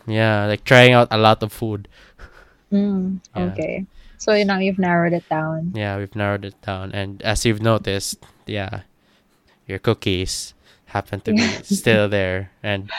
[0.08, 1.88] yeah, like trying out a lot of food.
[2.72, 3.52] Mm, Yeah.
[3.52, 3.86] Okay.
[4.18, 5.74] So now you've narrowed it down.
[5.76, 8.82] Yeah, we've narrowed it down, and as you've noticed, yeah,
[9.68, 10.54] your cookies
[10.94, 12.90] happen to be still there, and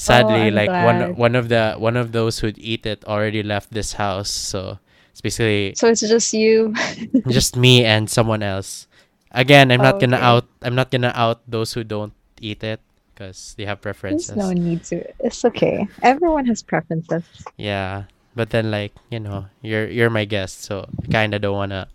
[0.00, 1.16] sadly, Oh, like one glad.
[1.16, 4.78] one of the one of those who'd eat it already left this house, so
[5.12, 6.72] it's basically So it's just you.
[7.28, 8.86] just me and someone else.
[9.32, 10.24] Again, I'm Oh, not gonna okay.
[10.24, 10.46] out.
[10.62, 12.80] I'm not gonna out those who don't eat it
[13.14, 14.36] because they have There's preferences.
[14.36, 15.04] no need to.
[15.20, 15.86] It's okay.
[16.02, 17.24] Everyone has preferences.
[17.56, 21.56] Yeah, but then like you know, you're you're my guest, so I kind of don't
[21.56, 21.88] wanna.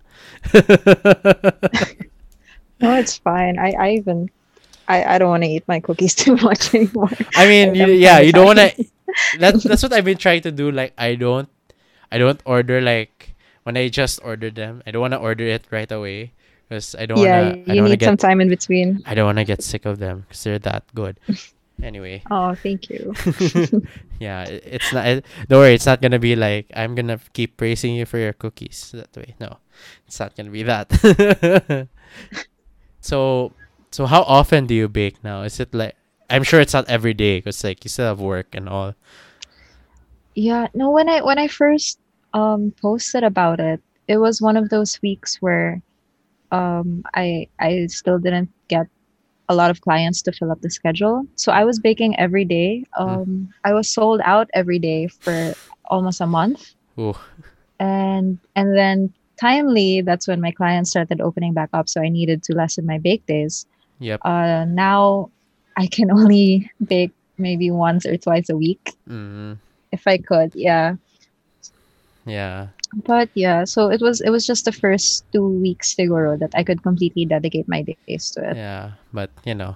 [2.81, 3.57] No, it's fine.
[3.57, 4.29] I, I even
[4.87, 7.09] I, I don't want to eat my cookies too much anymore.
[7.35, 8.71] I mean, you, yeah, you don't wanna.
[9.39, 10.71] That's that's what I've been trying to do.
[10.71, 11.47] Like I don't,
[12.11, 14.83] I don't order like when I just order them.
[14.85, 16.33] I don't wanna order it right away
[16.67, 17.63] because I don't yeah, wanna.
[17.67, 19.01] I you need some time in between.
[19.05, 21.19] I don't wanna get sick of them because they're that good.
[21.81, 22.23] Anyway.
[22.31, 23.13] Oh, thank you.
[24.19, 25.05] yeah, i- it's not.
[25.07, 28.33] It, don't worry, it's not gonna be like I'm gonna keep praising you for your
[28.33, 29.35] cookies that way.
[29.39, 29.57] No,
[30.07, 30.87] it's not gonna be that.
[33.01, 33.51] so,
[33.95, 35.43] so how often do you bake now?
[35.43, 35.95] Is it like
[36.29, 38.93] I'm sure it's not every day because like you still have work and all.
[40.35, 41.97] Yeah, no, when I when I first
[42.33, 43.79] um posted about it,
[44.09, 45.81] it was one of those weeks where
[46.51, 48.87] um I I still didn't get
[49.47, 51.25] a lot of clients to fill up the schedule.
[51.35, 52.83] So I was baking every day.
[52.99, 55.53] Um I was sold out every day for
[55.85, 56.75] almost a month.
[56.99, 57.15] Ooh.
[57.79, 62.43] And and then timely, that's when my clients started opening back up, so I needed
[62.43, 63.65] to lessen my bake days.
[63.99, 64.21] Yep.
[64.23, 65.29] Uh now
[65.77, 69.57] I can only bake maybe once or twice a week Mm,
[69.91, 70.53] if I could.
[70.55, 70.95] Yeah.
[72.25, 72.67] yeah.
[73.05, 76.63] But yeah, so it was it was just the first two weeks siguro that I
[76.63, 78.55] could completely dedicate my days to it.
[78.55, 78.91] Yeah.
[79.13, 79.75] But you know,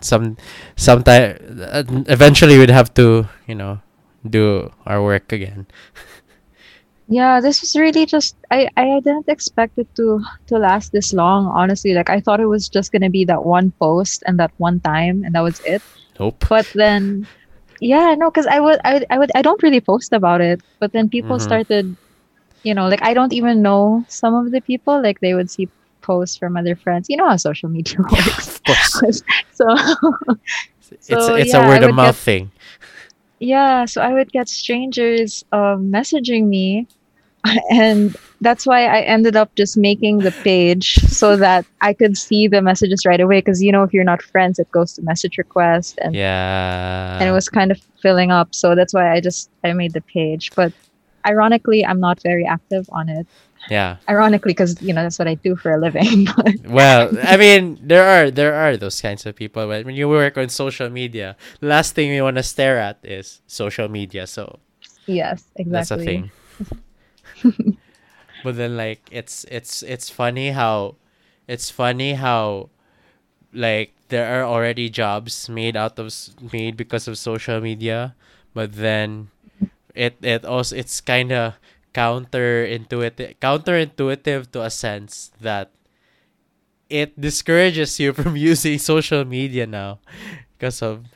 [0.00, 0.36] some
[0.76, 3.80] sometime uh, eventually we'd have to you know
[4.28, 5.66] do our work again.
[7.08, 11.46] Yeah, this was really just I I didn't expect it to to last this long,
[11.46, 11.92] honestly.
[11.92, 15.22] Like I thought it was just gonna be that one post and that one time
[15.24, 15.82] and that was it.
[16.18, 16.44] Nope.
[16.48, 17.26] But then
[17.80, 20.62] yeah, no, because I would I would I would I don't really post about it.
[20.80, 21.42] But then people Mhm.
[21.44, 21.96] started
[22.62, 25.02] you know, like I don't even know some of the people.
[25.02, 25.68] Like they would see
[26.00, 27.10] posts from other friends.
[27.10, 28.56] You know how social media works.
[28.56, 29.20] of course.
[29.52, 29.68] so
[30.90, 32.50] it's So, it's yeah, a word of mouth get- thing.
[33.44, 36.86] Yeah, so I would get strangers um, messaging me,
[37.70, 42.48] and that's why I ended up just making the page so that I could see
[42.48, 43.38] the messages right away.
[43.40, 47.18] Because you know, if you're not friends, it goes to message request, and Yeah.
[47.20, 48.54] and it was kind of filling up.
[48.54, 50.50] So that's why I just I made the page.
[50.56, 50.72] But
[51.26, 53.26] ironically, I'm not very active on it.
[53.70, 53.96] Yeah.
[54.08, 56.26] Ironically, because you know that's what I do for a living.
[56.68, 59.66] Well, I mean, there are there are those kinds of people.
[59.66, 62.98] But when you work on social media, the last thing you want to stare at
[63.02, 64.26] is social media.
[64.26, 64.58] So
[65.06, 65.70] yes, exactly.
[65.72, 66.30] that's a thing.
[68.44, 70.96] but then, like, it's it's it's funny how
[71.46, 72.70] it's funny how
[73.52, 76.12] like there are already jobs made out of
[76.52, 78.14] made because of social media,
[78.52, 79.28] but then
[79.94, 81.54] it it also it's kind of
[81.94, 85.70] counterintuitive counterintuitive to a sense that
[86.90, 89.98] it discourages you from using social media now
[90.56, 91.06] because of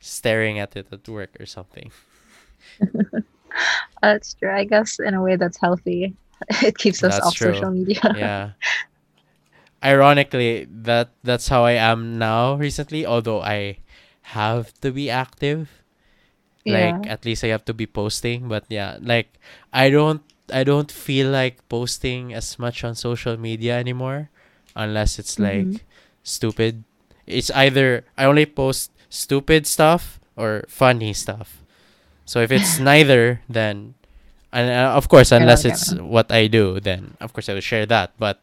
[0.00, 1.90] staring at it at work or something.
[4.02, 4.50] That's true.
[4.52, 6.14] I guess in a way that's healthy.
[6.62, 7.54] It keeps us That's off true.
[7.54, 8.00] social media.
[8.16, 8.50] yeah.
[9.82, 13.78] Ironically, that that's how I am now recently, although I
[14.34, 15.83] have to be active.
[16.66, 17.12] Like Yeah.
[17.12, 19.36] at least I have to be posting, but yeah, like
[19.72, 20.22] I don't
[20.52, 24.28] I don't feel like posting as much on social media anymore
[24.76, 25.80] unless it's like Mhm.
[26.22, 26.84] stupid.
[27.26, 31.60] It's either I only post stupid stuff or funny stuff.
[32.24, 33.94] So if it's neither, then
[34.52, 37.84] and uh, of course unless it's what I do, then of course I will share
[37.86, 38.12] that.
[38.18, 38.40] But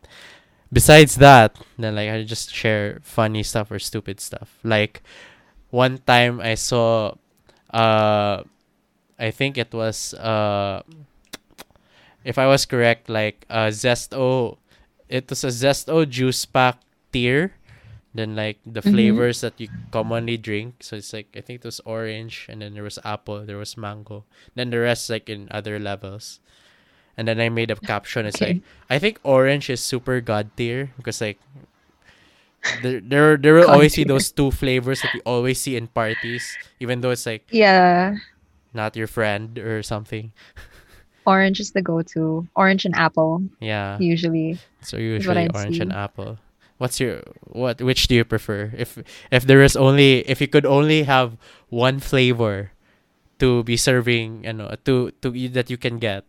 [0.73, 4.57] besides that, then like I just share funny stuff or stupid stuff.
[4.63, 5.01] Like
[5.69, 7.15] one time I saw
[7.73, 8.43] uh
[9.19, 10.83] I think it was uh
[12.23, 14.57] if I was correct, like uh Zesto
[15.09, 16.79] it was a Zesto juice pack
[17.11, 17.53] tier.
[18.13, 18.91] Then like the Mhm.
[18.91, 20.83] flavors that you commonly drink.
[20.83, 23.77] So it's like I think it was orange and then there was apple, there was
[23.77, 24.25] mango.
[24.55, 26.39] Then the rest like in other levels.
[27.17, 28.25] And then I made a caption.
[28.25, 31.39] It's like I think orange is super god tier because like
[32.81, 36.45] there there there will always be those two flavors that you always see in parties,
[36.79, 38.17] even though it's like Yeah.
[38.73, 40.31] not your friend or something.
[41.25, 42.47] Orange is the go-to.
[42.55, 43.97] Orange and apple Yeah.
[44.01, 44.57] usually.
[44.81, 46.37] So usually orange and apple.
[46.81, 48.73] What's your what which do you prefer?
[48.73, 48.97] If
[49.29, 51.37] if there is only if you could only have
[51.69, 52.73] one flavor
[53.37, 56.25] to be serving, you know, to to that you can get.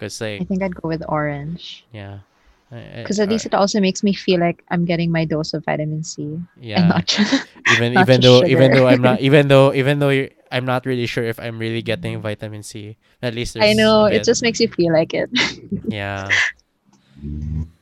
[0.00, 1.84] Cuz like I think I'd go with orange.
[1.92, 2.24] yeah.
[2.70, 6.02] Because at least it also makes me feel like I'm getting my dose of vitamin
[6.02, 6.88] C yeah.
[6.88, 10.10] not just even not even though even though I'm not even though even though
[10.50, 12.96] I'm not really sure if I'm really getting vitamin C.
[13.22, 15.30] At least I know it just makes you feel like it.
[15.88, 16.28] Yeah.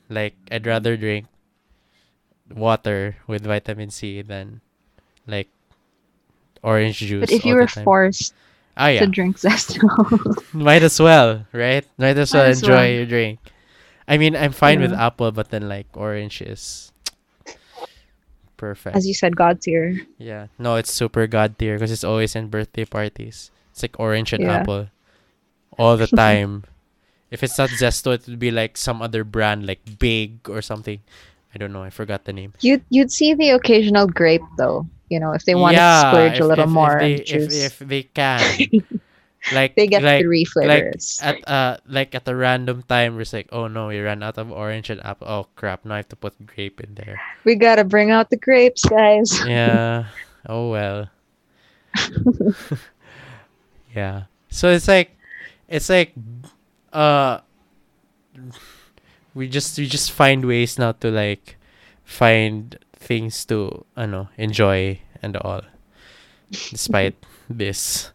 [0.09, 1.27] Like I'd rather drink
[2.55, 4.61] water with vitamin C than
[5.27, 5.49] like
[6.63, 7.21] orange juice.
[7.21, 8.35] But if you were forced
[8.77, 9.81] ah yeah, to drink Zesto,
[10.53, 11.85] might as well, right?
[11.99, 12.91] Might as well Might as enjoy well.
[12.91, 13.39] your drink.
[14.07, 16.93] I mean, I'm fine with apple, but then like orange is
[18.57, 18.97] perfect.
[18.97, 20.01] as you said, God tier.
[20.19, 23.51] yeah, no, it's super god tier because it's always in birthday parties.
[23.73, 24.61] It's like orange and Yeah.
[24.63, 24.89] apple
[25.79, 26.65] all the time.
[27.31, 31.01] if it's not Zesto, it would be like some other brand, like Big or something.
[31.55, 31.83] I don't know.
[31.83, 32.53] I forgot the name.
[32.61, 34.87] You'd you'd see the occasional grape though.
[35.11, 37.15] You know, if they wanted yeah, to splurge if, a little if, more if they,
[37.35, 38.41] if, if they can,
[39.53, 41.21] like they get like three flavors.
[41.23, 44.51] at uh like at a random time, we're like, oh no, we ran out of
[44.51, 45.29] orange and apple.
[45.29, 45.85] Oh crap!
[45.85, 47.21] Now I have to put grape in there.
[47.45, 49.33] we gotta bring out the grapes, guys.
[49.47, 50.07] Yeah.
[50.49, 51.11] oh well.
[53.95, 54.25] yeah.
[54.49, 55.17] So it's like,
[55.69, 56.15] it's like,
[56.93, 57.41] uh,
[59.35, 61.57] we just we just find ways now to like
[62.05, 65.63] find things to I know enjoy and all,
[66.51, 67.15] despite
[67.51, 68.11] this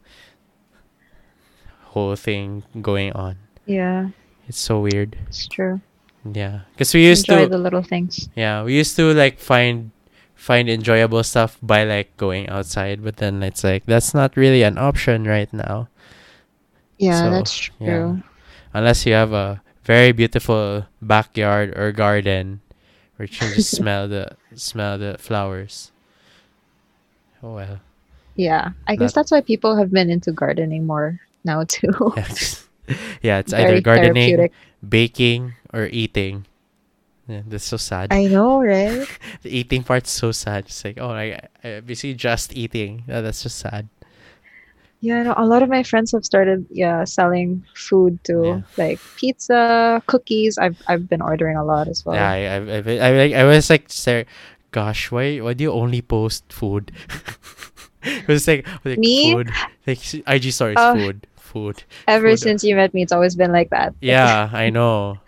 [1.93, 3.38] whole thing going on.
[3.65, 4.10] Yeah,
[4.47, 5.17] It's so weird.
[5.28, 5.82] it's true.
[6.25, 8.28] Yeah, because we used Enjoy to the little things.
[8.36, 9.91] yeah, we used to like find
[10.36, 14.78] find enjoyable stuff by like going outside, but then it's like that's not really an
[14.78, 15.88] option right now.
[16.97, 17.73] Yeah, So, that's true.
[17.80, 18.15] yeah.
[18.73, 22.60] Unless you have a very beautiful backyard or garden
[23.15, 25.91] where you can just smell the smell the flowers.
[27.41, 27.80] Oh well.
[28.36, 31.93] Yeah, I guess that's why people have been into gardening more now too.
[32.15, 32.67] Yeah, it's,
[33.21, 34.49] yeah, it's Very either gardening,
[34.82, 36.45] baking, or eating.
[37.28, 38.10] Yeah, that's so sad.
[38.12, 39.06] I know, right?
[39.43, 40.65] the eating part's so sad.
[40.65, 43.04] It's like, oh, I, I basically just eating.
[43.08, 43.88] Yeah, that's just sad.
[45.02, 48.62] Yeah, no, a lot of my friends have started yeah selling food too, Yeah.
[48.75, 50.58] like pizza, cookies.
[50.58, 52.15] I've I've been ordering a lot as well.
[52.17, 54.25] Yeah, I, I, I, I, like- I was like, stare,
[54.71, 56.91] gosh, why, why do you only post food?
[58.03, 59.33] it was like, like Me?
[59.33, 59.51] food,
[59.88, 61.83] like IG stories, Uh, food, food.
[62.07, 62.39] Ever food.
[62.39, 63.93] since you met me, it's always been like that.
[64.02, 65.19] Yeah, I know.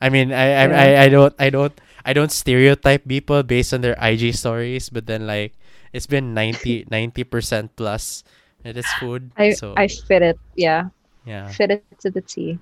[0.00, 0.80] I mean, I, I, Yeah.
[0.82, 5.06] I, I don't, I don't, I don't stereotype people based on their IG stories, but
[5.06, 5.54] then like,
[5.92, 6.84] it's been 90
[7.30, 8.22] percent plus.
[8.64, 9.30] It is food.
[9.36, 10.38] I so I fit it.
[10.56, 10.90] Yeah,
[11.24, 11.48] yeah.
[11.48, 12.58] fit it to the T.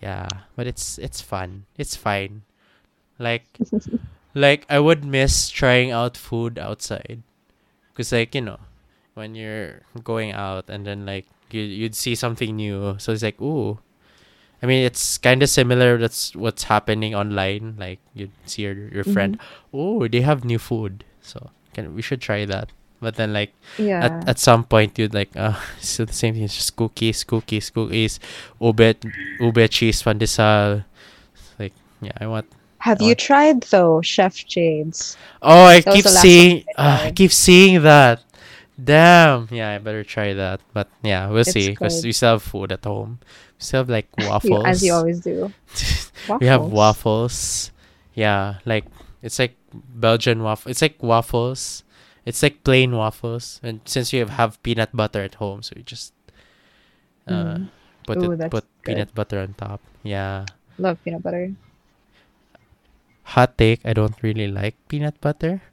[0.00, 1.64] Yeah, but it's it's fun.
[1.76, 2.42] It's fine.
[3.18, 3.44] Like
[4.34, 7.22] like I would miss trying out food outside.
[7.94, 8.60] Cuz like, you know,
[9.18, 12.94] when you're going out and then like you you'd see something new.
[13.02, 13.82] So it's like, "Ooh,
[14.62, 15.98] I mean, it's kind of similar.
[15.98, 17.74] That's what's happening online.
[17.78, 19.38] Like you see your your friend,
[19.74, 22.70] oh, they have new food, so can we should try that.
[22.98, 24.02] But then like Yeah.
[24.06, 27.70] at, at some point you'd like uh so the same thing it's just cookies cookies
[27.70, 28.18] cookies
[28.58, 28.98] ube
[29.38, 30.82] ube cheese pandesal
[31.62, 31.70] like
[32.02, 32.50] yeah i want
[32.82, 35.14] Have I you want- tried though, Chef Jade's?
[35.46, 38.18] oh i keep seeing uh, i keep seeing that
[38.78, 42.42] damn yeah i better try that but yeah we'll It's see because we still have
[42.42, 45.52] food at home we still have like waffles as you always do.
[46.40, 47.70] we have Waffles.
[48.14, 48.84] yeah like
[49.22, 51.82] it's like belgian waffle it's like waffles
[52.24, 55.82] it's like plain waffles and since we have, have peanut butter at home so we
[55.82, 56.12] just
[57.26, 57.68] uh Mm.
[58.06, 58.94] put Ooh, it put good.
[58.94, 60.46] peanut butter on top yeah
[60.78, 61.50] Love peanut butter.
[63.34, 65.60] hot take i don't really like peanut butter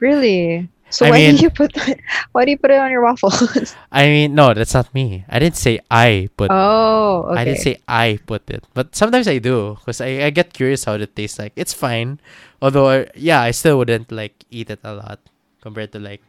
[0.00, 0.68] Really?
[0.90, 1.98] So I why mean- do you put that,
[2.32, 3.74] why do you put it on your waffles?
[3.92, 7.40] i mean no that's not me i didn't say i put oh, okay.
[7.40, 10.84] i didn't say i put it but sometimes i do because I, I get curious
[10.84, 12.18] how it tastes like it's fine
[12.60, 15.20] although uh, yeah i still wouldn't like eat it a lot
[15.62, 16.22] compared to like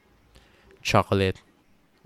[0.82, 1.38] chocolate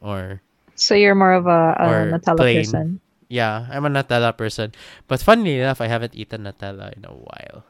[0.01, 0.41] or
[0.75, 2.57] So you're more of a, a Nutella plain.
[2.67, 2.87] person.
[3.31, 4.75] Yeah, I'm a Nutella person.
[5.07, 7.63] But funnily enough, I haven't eaten Nutella in a while.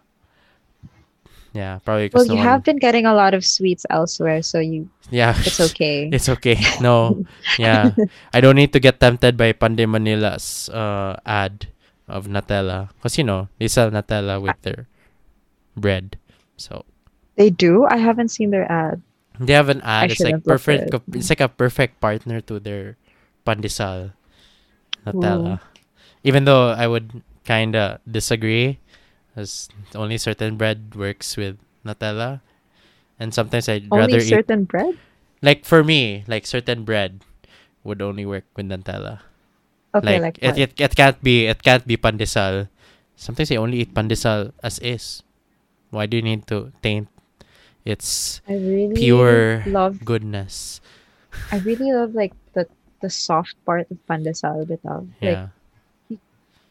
[1.56, 5.32] Yeah, probably Well, you have been getting a lot of sweets elsewhere, so you Yeah,
[5.39, 6.12] it's okay.
[6.12, 6.60] it's okay.
[6.84, 7.24] No,
[7.58, 7.95] yeah,
[8.36, 11.72] I don't need to get tempted by Pan de Manila's uh, ad
[12.12, 14.91] of Nutella because you know they sell Nutella with their
[15.80, 16.20] bread.
[16.60, 16.84] So
[17.39, 17.88] they do.
[17.88, 18.99] I haven't seen their ad.
[19.39, 20.12] they have an ad.
[20.12, 20.91] It's like perfect.
[20.91, 21.01] it.
[21.16, 22.99] It's like a perfect partner to their
[23.47, 24.12] pandesal
[25.08, 25.64] Nutella.
[26.28, 28.84] Even though I would kind of disagree,
[29.36, 32.41] as only certain bread works with Nutella,
[33.19, 34.97] and sometimes I'd rather Only eat certain bread.
[35.41, 37.21] like for me, like certain bread
[37.83, 39.21] would only work with Nutella.
[39.95, 42.69] Okay, like like, it, it, it can't be it can't be pandesal.
[43.15, 45.23] Sometimes I only eat pandesal as is.
[45.91, 47.07] Why do you need to taint
[47.86, 50.03] its I really pure love.
[50.05, 50.81] goodness?
[51.51, 52.67] I really love like the
[53.01, 55.07] the soft part of pandesal bitaw.
[55.21, 55.47] Like Yeah,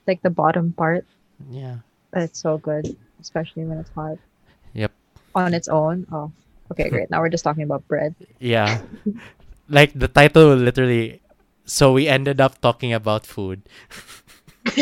[0.07, 1.05] like the bottom part.
[1.51, 1.79] yeah.
[2.15, 4.19] That's so good, especially when it's hot.
[4.73, 4.93] Yep.
[5.35, 6.07] On its own.
[6.15, 6.31] Oh.
[6.73, 7.11] Okay, great.
[7.11, 8.15] Now we're just talking about bread.
[8.39, 8.81] Yeah.
[9.69, 11.21] like the title literally
[11.65, 13.63] so we ended up talking about food.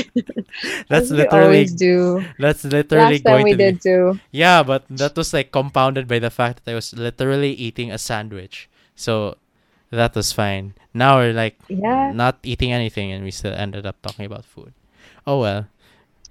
[0.88, 2.24] that's literally always do.
[2.38, 4.20] that's literally Last time we to be did too.
[4.30, 7.98] Yeah, but that was like compounded by the fact that I was literally eating a
[7.98, 8.68] sandwich.
[8.94, 9.38] So
[9.90, 10.74] that was fine.
[10.94, 12.12] Now we're like Yeah.
[12.12, 14.72] not eating anything and we still ended up talking about food.
[15.26, 15.66] Oh well.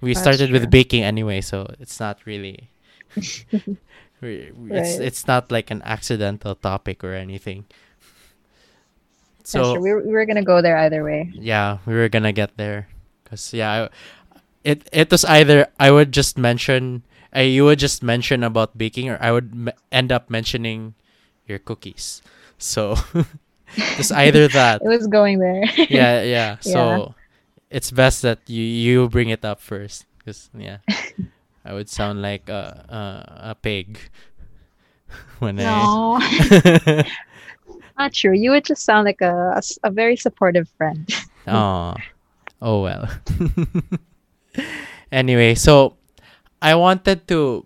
[0.02, 2.68] We That's started with baking anyway, so it's not really
[4.20, 5.06] we- it's Right.
[5.06, 7.64] it's not like an accidental topic or anything.
[9.44, 9.78] So.
[9.80, 11.30] We were, we were gonna go there either way.
[11.34, 12.86] yeah, we were gonna get there,
[13.24, 17.02] cause yeah, I, it it was either I would just mention,
[17.34, 20.94] uh, you would just mention about baking, or I would m- end up mentioning
[21.46, 22.22] your cookies.
[22.58, 22.94] So
[23.98, 24.82] it's either that.
[24.82, 25.66] It was going there.
[25.90, 26.56] Yeah, yeah.
[26.62, 27.14] So
[27.72, 30.84] it's best that you you bring it up first, cause yeah,
[31.64, 33.00] I would sound like a a,
[33.50, 33.98] a pig
[35.40, 35.64] when I.
[35.64, 36.20] No,
[37.98, 38.36] not true.
[38.36, 41.08] You would just sound like a a very supportive friend.
[41.48, 41.96] Oh,
[42.60, 43.08] oh well.
[45.10, 45.96] anyway, so
[46.60, 47.64] I wanted to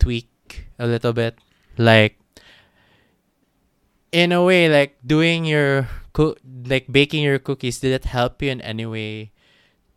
[0.00, 0.32] tweak
[0.80, 1.36] a little bit,
[1.76, 2.16] like
[4.08, 5.86] in a way, like doing your
[6.16, 7.78] cook, like baking your cookies.
[7.78, 9.33] Did it help you in any way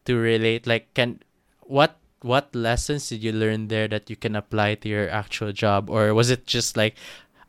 [0.08, 0.68] to relate?
[0.68, 1.22] Like, can
[1.64, 5.90] what what lessons did you learn there that you can apply to your actual job,
[5.90, 6.96] or was it just like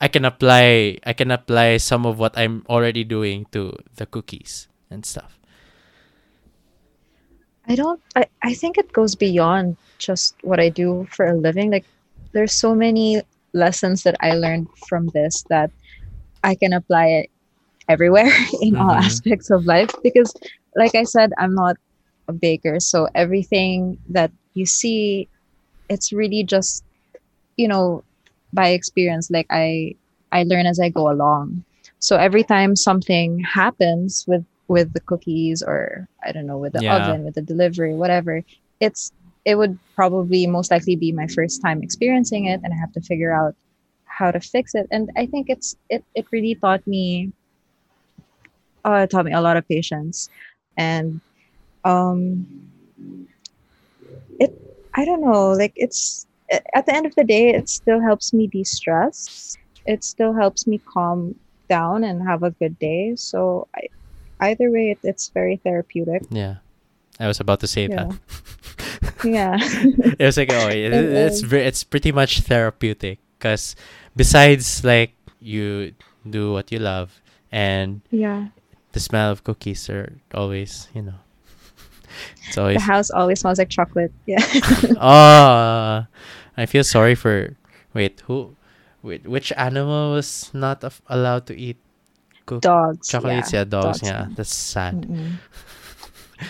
[0.00, 4.68] I can apply I can apply some of what I'm already doing to the cookies
[4.90, 5.38] and stuff.
[7.66, 8.00] I don't.
[8.16, 11.70] I, I think it goes beyond just what I do for a living.
[11.70, 11.84] Like,
[12.32, 15.70] there's so many lessons that I learned from this that
[16.42, 17.30] I can apply it
[17.88, 18.30] everywhere
[18.62, 19.04] in all Mhm.
[19.04, 19.90] aspects of life.
[20.02, 20.32] Because,
[20.76, 21.76] like I said, I'm not
[22.28, 25.28] a baker, so everything that you see,
[25.88, 26.84] it's really just,
[27.56, 28.04] you know,
[28.52, 29.30] by experience.
[29.30, 29.94] Like I,
[30.32, 31.64] I learn as I go along.
[31.98, 36.82] So every time something happens with with the cookies or I don't know with the
[36.82, 36.88] Yeah.
[36.88, 38.42] oven with the delivery whatever
[38.80, 39.12] it's
[39.44, 43.00] it would probably most likely be my first time experiencing it and I have to
[43.00, 43.54] figure out
[44.04, 47.32] how to fix it and I think it's it it really taught me
[48.84, 50.28] uh it taught me a lot of patience
[50.76, 51.20] and
[51.89, 52.45] um
[54.39, 54.53] it
[54.95, 56.26] I don't know like it's
[56.74, 60.78] at the end of the day it still helps me de-stress it still helps me
[60.84, 61.34] calm
[61.68, 63.89] down and have a good day so I
[64.53, 66.57] either way it, it's very therapeutic Yeah.
[67.20, 68.07] I was about to say Yeah.
[68.09, 68.11] that.
[69.26, 69.59] Yeah.
[69.59, 71.51] it was like oh it, It it's is.
[71.51, 73.74] ve- it's pretty much therapeutic because
[74.14, 75.12] besides like
[75.43, 77.20] you do what you love
[77.51, 78.49] and yeah.
[78.93, 81.18] the smell of cookies are always you know
[82.68, 84.12] it's The house always smells like chocolate.
[84.26, 84.40] Yeah.
[85.01, 86.07] oh
[86.59, 87.57] i feel sorry for
[87.94, 88.55] wait who
[89.03, 91.76] wait which animal was not af- allowed to eat
[92.46, 93.09] cook dogs.
[93.09, 95.07] chocolates yeah, dogs, dogs yeah that's sad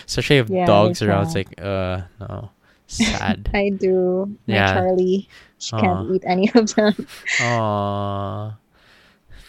[0.05, 2.51] especially if Yeah, dogs around it's like uh no
[2.87, 4.25] sad I do.
[4.47, 4.73] My Yeah.
[4.73, 5.29] Charlie.
[5.61, 5.81] She Aw.
[5.81, 6.93] can't eat any of them.
[7.37, 8.55] Aww.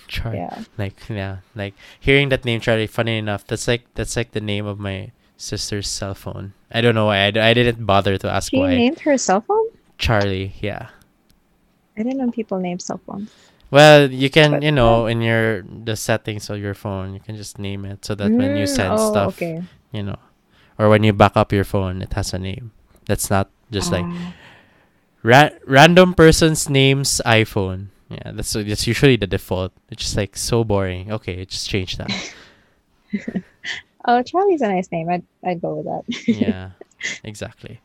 [0.09, 0.65] Char- Yeah.
[0.77, 4.67] like yeah like hearing that name charlie funny enough that's like that's like the name
[4.67, 6.53] of my sister's cell phone.
[6.71, 7.25] I don't know why.
[7.27, 8.77] I, I didn't bother to ask She why.
[8.77, 9.67] named her cell phone?
[10.01, 10.89] charlie yeah.
[11.97, 13.29] I didn't know people name cell phones.
[13.71, 17.37] well you can But, you know in your the settings of your phone you can
[17.37, 19.61] just name it so that when you Mm, send oh, stuff Okay.
[19.93, 20.17] you know
[20.81, 22.73] or when you back up your phone it has a name.
[23.05, 24.33] That's not just like Ah.
[25.23, 27.93] ra- random person's name's iphone.
[28.09, 29.73] Yeah that's that's usually the default.
[29.93, 31.13] It's just like so boring.
[31.13, 32.09] Okay just change that
[34.11, 35.09] Oh, Charlie's a nice name.
[35.09, 36.03] I'd I'd go with that.
[36.27, 36.71] yeah
[37.25, 37.81] exactly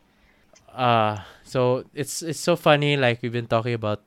[0.73, 4.01] uh so it's it's so funny like we've been talking about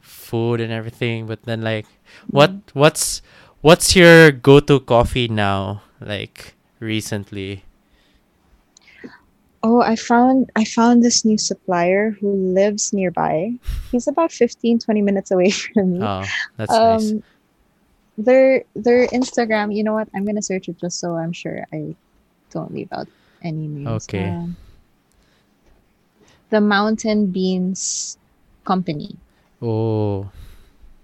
[0.00, 1.84] food and everything but then like
[2.28, 3.20] what what's
[3.60, 7.64] what's your go-to coffee now like recently
[9.62, 13.52] Oh, I found I found this new supplier who lives nearby.
[13.92, 15.98] He's about 15, 20 minutes away from me.
[16.00, 16.24] oh
[16.56, 17.22] that's nice um
[18.24, 20.08] their their Instagram, you know what?
[20.14, 21.96] I'm gonna search it just so I'm sure I
[22.50, 23.08] don't leave out
[23.42, 24.08] any names.
[24.08, 24.26] Okay.
[24.26, 24.58] Um,
[26.50, 28.18] the Mountain Beans
[28.64, 29.20] Company.
[29.62, 30.30] oh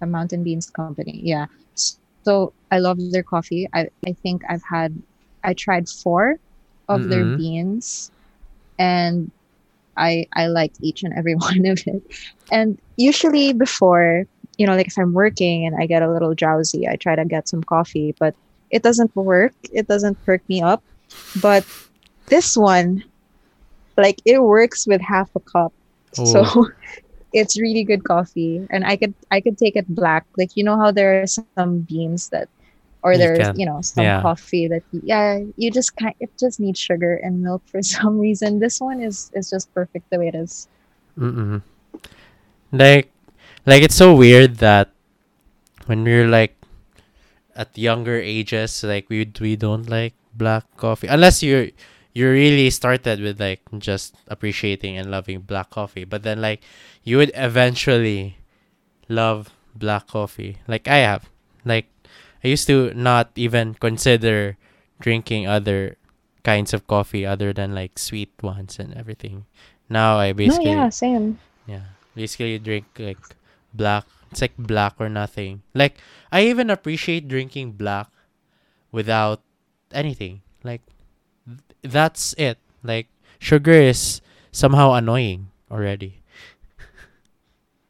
[0.01, 1.21] The Mountain Beans Company.
[1.23, 1.47] Yeah.
[2.25, 3.69] So I love their coffee.
[3.73, 5.03] I, I think I've had
[5.43, 6.37] I tried four
[6.89, 7.37] of their Mm-mm.
[7.37, 8.11] beans
[8.79, 9.33] and
[9.97, 12.03] I I liked each and every one of it.
[12.51, 14.25] And usually before,
[14.59, 17.25] you know, like if I'm working and I get a little drowsy, I try to
[17.25, 18.35] get some coffee, but
[18.71, 19.55] it doesn't work.
[19.73, 20.83] It doesn't perk me up.
[21.41, 21.65] But
[22.27, 23.05] this one,
[23.97, 25.73] like it works with half a cup.
[26.13, 26.71] So oh.
[27.33, 28.67] it's really good coffee.
[28.71, 30.27] And I could I could take it black.
[30.37, 32.49] Like you know how there are some beans that
[33.03, 34.23] or You there's can- you know some yeah.
[34.23, 38.59] coffee that yeah you just kind it just needs sugar and milk for some reason
[38.59, 40.67] this one is is just perfect the way it is
[41.19, 41.63] Mm-mm.
[42.73, 43.11] Like,
[43.67, 44.91] like it's so weird that
[45.87, 46.57] when we're like
[47.55, 51.73] at younger ages, like we we don't like black coffee unless you
[52.13, 56.63] you really started with like just appreciating and loving black coffee, but then like
[57.05, 58.39] you would eventually
[59.09, 61.29] love black coffee, like I have.
[61.65, 61.91] Like
[62.45, 64.57] I used to not even consider
[65.01, 65.97] drinking other
[66.45, 69.45] kinds of coffee other than like sweet ones and everything.
[69.91, 71.99] Now I basically no yeah same yeah.
[72.15, 73.19] Basically, you drink like
[73.77, 74.05] black.
[74.33, 75.63] It's like black or nothing.
[75.75, 75.97] Like
[76.33, 78.09] I even appreciate drinking black
[78.91, 79.41] without
[79.93, 80.43] anything.
[80.65, 80.83] Like
[81.47, 81.61] th-
[81.93, 82.59] that's it.
[82.83, 83.07] Like
[83.39, 84.21] sugar is
[84.51, 86.23] somehow annoying already.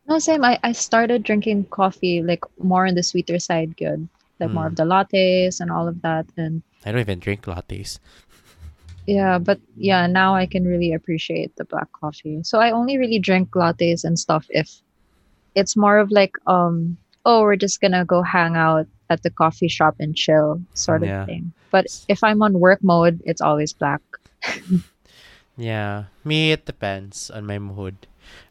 [0.08, 4.08] no same i i started drinking coffee like more on the sweeter side good
[4.40, 4.70] like more Mm.
[4.70, 7.98] of the lattes and all of that and I don't even drink lattes.
[9.06, 13.18] yeah but yeah now i can really appreciate the black coffee so i only really
[13.18, 14.70] drink lattes and stuff if
[15.56, 19.68] it's more of like um oh we're just gonna go hang out at the coffee
[19.68, 21.24] shop and chill sort of Yeah.
[21.26, 24.02] thing but if i'm on work mode it's always black
[25.56, 27.96] Yeah, me it depends on my mood.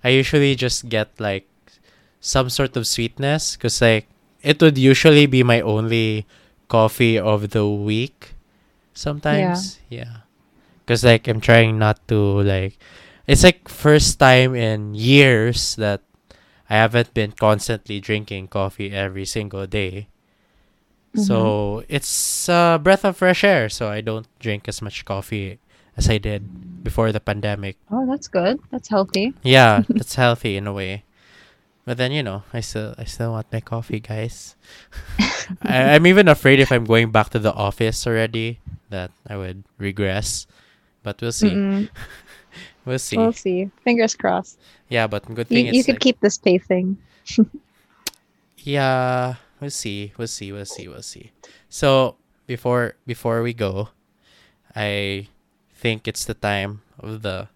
[0.04, 1.46] I usually just get like
[2.20, 4.08] some sort of sweetness because like
[4.42, 6.26] it would usually be my only
[6.68, 8.34] coffee of the week.
[8.94, 10.26] Sometimes, yeah,
[10.86, 12.78] because like I'm trying not to like.
[13.28, 16.02] It's like first time in years that
[16.70, 20.08] I haven't been constantly drinking coffee every single day.
[21.16, 21.86] So mm-hmm.
[21.88, 23.70] it's a breath of fresh air.
[23.70, 25.60] So I don't drink as much coffee
[25.98, 27.78] as I did before the pandemic.
[27.90, 31.04] oh that's good that's healthy Yeah, that's healthy in a way.
[31.86, 34.56] But then you know, I still I still want my coffee, guys.
[35.62, 38.60] I, I'm even afraid if I'm going back to the office already
[38.90, 40.48] that I would regress.
[41.04, 41.52] But we'll see.
[41.52, 41.90] Mm-mm.
[42.86, 43.18] We'll see.
[43.18, 44.60] we'll see fingers crossed
[44.90, 46.98] yeah, but good you, thing you it's could like- keep this pacing
[48.58, 50.14] Yeah, we'll see.
[50.18, 50.52] We'll see.
[50.52, 50.88] We'll see.
[50.88, 51.32] We'll see.
[51.70, 52.16] So
[52.48, 53.90] before before we go,
[54.76, 55.28] I
[55.74, 57.48] think it's the time of the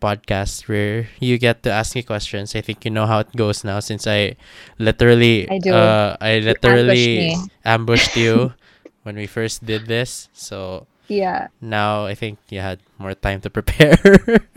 [0.00, 2.54] podcast where you get to ask me questions.
[2.54, 4.36] I think you know how it goes now since I
[4.78, 5.72] literally I do.
[5.72, 7.36] uh I ambushed literally me.
[7.64, 8.52] ambushed you
[9.04, 10.28] when we first did this.
[10.34, 11.48] So Yeah.
[11.60, 13.96] Now I think you had more time to prepare.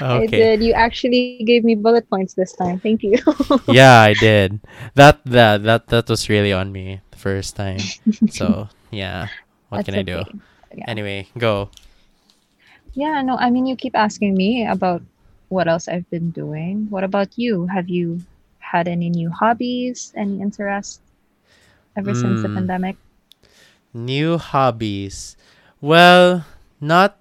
[0.00, 0.62] I did.
[0.62, 2.78] You actually gave me bullet points this time.
[2.80, 3.16] Thank you.
[3.68, 4.60] yeah, I did.
[4.94, 7.80] That that that that was really on me the first time.
[8.30, 9.28] So yeah,
[9.68, 10.18] what That's can I do?
[10.24, 10.38] okay.
[10.74, 10.84] Yeah.
[10.88, 11.70] Anyway, go.
[12.94, 15.02] Yeah, no, I mean, you keep asking me about
[15.48, 16.86] what else I've been doing.
[16.90, 17.66] What about you?
[17.66, 18.20] Have you
[18.58, 21.00] had any new hobbies, any interests
[21.96, 22.54] ever since the Mm.
[22.54, 22.96] pandemic?
[23.92, 25.36] New hobbies.
[25.80, 26.44] Well,
[26.80, 27.18] not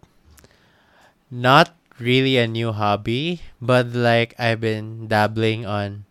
[1.32, 6.05] not really a new hobby, but like I've been dabbling on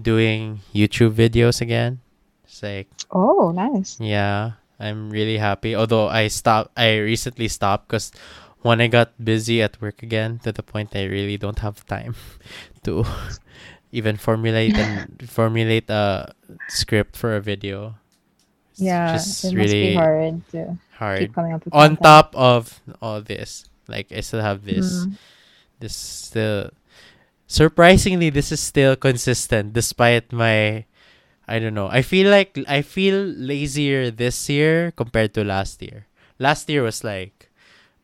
[0.00, 2.00] doing YouTube videos again.
[2.44, 3.98] It's like Oh, nice.
[4.00, 5.74] Yeah, I'm really happy.
[5.74, 8.12] Although I stopped, I recently stopped because
[8.62, 12.14] when I got busy at work again, to the point I really don't have time
[12.84, 13.04] to
[13.92, 16.34] even formulate and formulate a
[16.68, 17.96] script for a video.
[18.80, 21.18] Yeah, just it must really be hard to hard.
[21.20, 22.02] keep coming up with On content.
[22.02, 25.06] top of all this, like I still have this.
[25.06, 25.18] Mm.
[25.80, 26.70] This still
[27.46, 30.84] surprisingly, this is still consistent despite my.
[31.50, 31.88] I don't know.
[31.90, 36.06] I feel like I feel lazier this year compared to last year.
[36.38, 37.50] Last year was like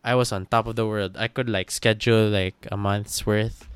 [0.03, 1.14] I was on top of the world.
[1.16, 3.68] I could like schedule like a month's worth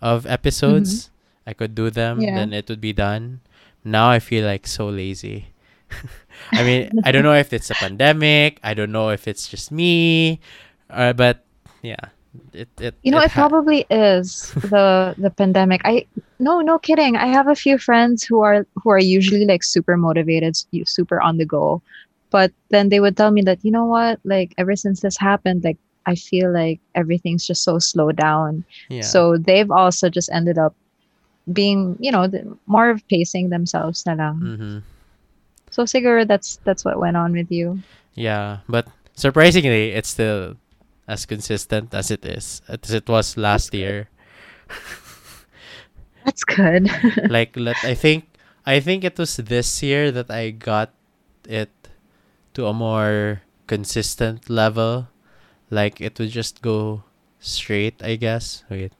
[0.00, 1.10] of episodes.
[1.46, 2.36] I could do them, Yeah.
[2.36, 3.40] then it would be done.
[3.84, 5.52] Now I feel like so lazy.
[6.52, 8.60] I mean, I don't know if it's a pandemic.
[8.62, 10.40] I don't know if it's just me,
[10.90, 11.44] uh, but
[11.82, 12.12] yeah,
[12.52, 12.94] it it.
[13.02, 15.82] You know, it ha- probably is the the pandemic.
[15.84, 16.06] I
[16.38, 17.16] no, no kidding.
[17.16, 21.36] I have a few friends who are who are usually like super motivated, super on
[21.36, 21.82] the go,
[22.30, 25.64] but then they would tell me that you know what, like ever since this happened,
[25.64, 28.64] like I feel like everything's just so slowed down.
[28.88, 29.02] yeah.
[29.02, 30.74] So they've also just ended up
[31.52, 34.40] being, you know, the, more of pacing themselves na lang.
[34.40, 34.78] Mm-hmm.
[35.78, 37.78] So siguro that's that's what went on with you.
[38.18, 40.58] Yeah, but surprisingly, it's still
[41.06, 44.10] as consistent as it is as it was last year.
[46.26, 46.90] That's good.
[47.30, 48.26] like let I think
[48.66, 50.90] I think it was this year that I got
[51.46, 51.70] it
[52.58, 55.06] to a more consistent level.
[55.70, 57.04] Like it would just go
[57.38, 58.64] straight, I guess.
[58.66, 58.90] Wait.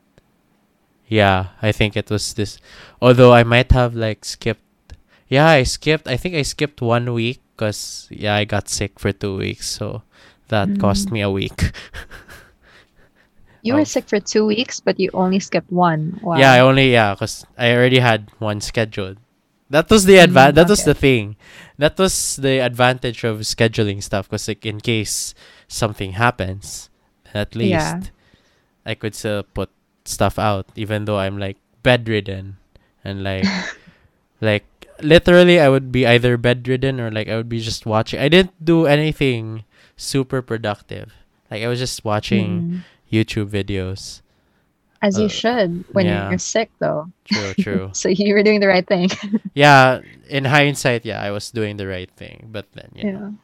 [1.11, 2.62] Yeah, I think it was this.
[3.03, 4.62] Although I might have like skipped.
[5.29, 6.09] Yeah, I skipped.
[6.09, 10.03] I think I skipped one week because yeah, I got sick for two weeks, so
[10.49, 11.12] that cost Mm.
[11.12, 11.72] me a week.
[13.62, 16.20] You were Of- sick for two weeks, but you only skipped one.
[16.22, 16.39] Wow.
[16.39, 19.18] Yeah, I only yeah, cause I already had one scheduled.
[19.68, 20.53] That was the advan.
[20.53, 21.37] Mm, That was the thing.
[21.76, 24.31] That was the advantage of scheduling stuff.
[24.31, 25.35] Cause like in case
[25.66, 26.89] something happens,
[27.35, 28.01] at least Yeah.
[28.87, 29.68] I could still put
[30.07, 32.57] stuff out, even though I'm like bedridden
[33.05, 33.45] and like
[34.41, 38.20] like literally I would be either bedridden or like I would be just watching.
[38.20, 39.64] I didn't do anything
[39.96, 41.12] super productive.
[41.51, 42.80] Like I was just watching Mm.
[43.12, 44.20] YouTube videos.
[45.01, 46.28] As Uh, you should when yeah.
[46.28, 47.07] you're sick, though.
[47.24, 47.86] True, true.
[47.94, 49.09] So you were doing the right thing.
[49.55, 53.34] yeah, in hindsight, yeah, I was doing the right thing, but then you know,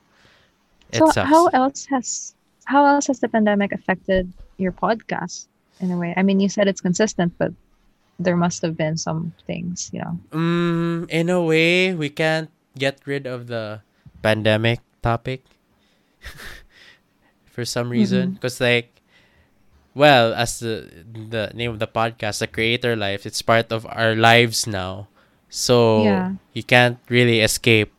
[0.90, 1.30] it So sucks.
[1.30, 2.34] how else has
[2.66, 5.46] how else has the pandemic affected your podcast
[5.80, 6.12] in a way?
[6.16, 7.52] I mean, you said it's consistent, but
[8.18, 10.18] there must have been some things, you know.
[10.30, 13.80] Mm, in a way, we can't get rid of the
[14.22, 15.44] pandemic topic
[17.44, 19.00] for some reason, because like,
[19.94, 24.14] well, as the the name of the podcast, the creator life, it's part of our
[24.16, 25.08] lives now,
[25.48, 26.34] so Yeah.
[26.52, 27.92] you can't really escape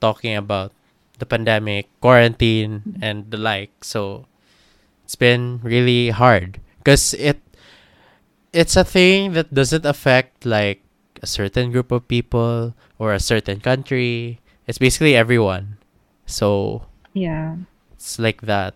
[0.00, 0.72] talking about
[1.18, 3.82] the pandemic, quarantine, and the like.
[3.82, 4.26] So
[5.04, 7.42] it's been really hard because it
[8.58, 10.82] it's a thing that doesn't affect like
[11.22, 14.42] a certain group of people or a certain country.
[14.66, 15.78] It's basically everyone.
[16.26, 16.82] So
[17.14, 17.62] Yeah.
[17.94, 18.74] it's like that.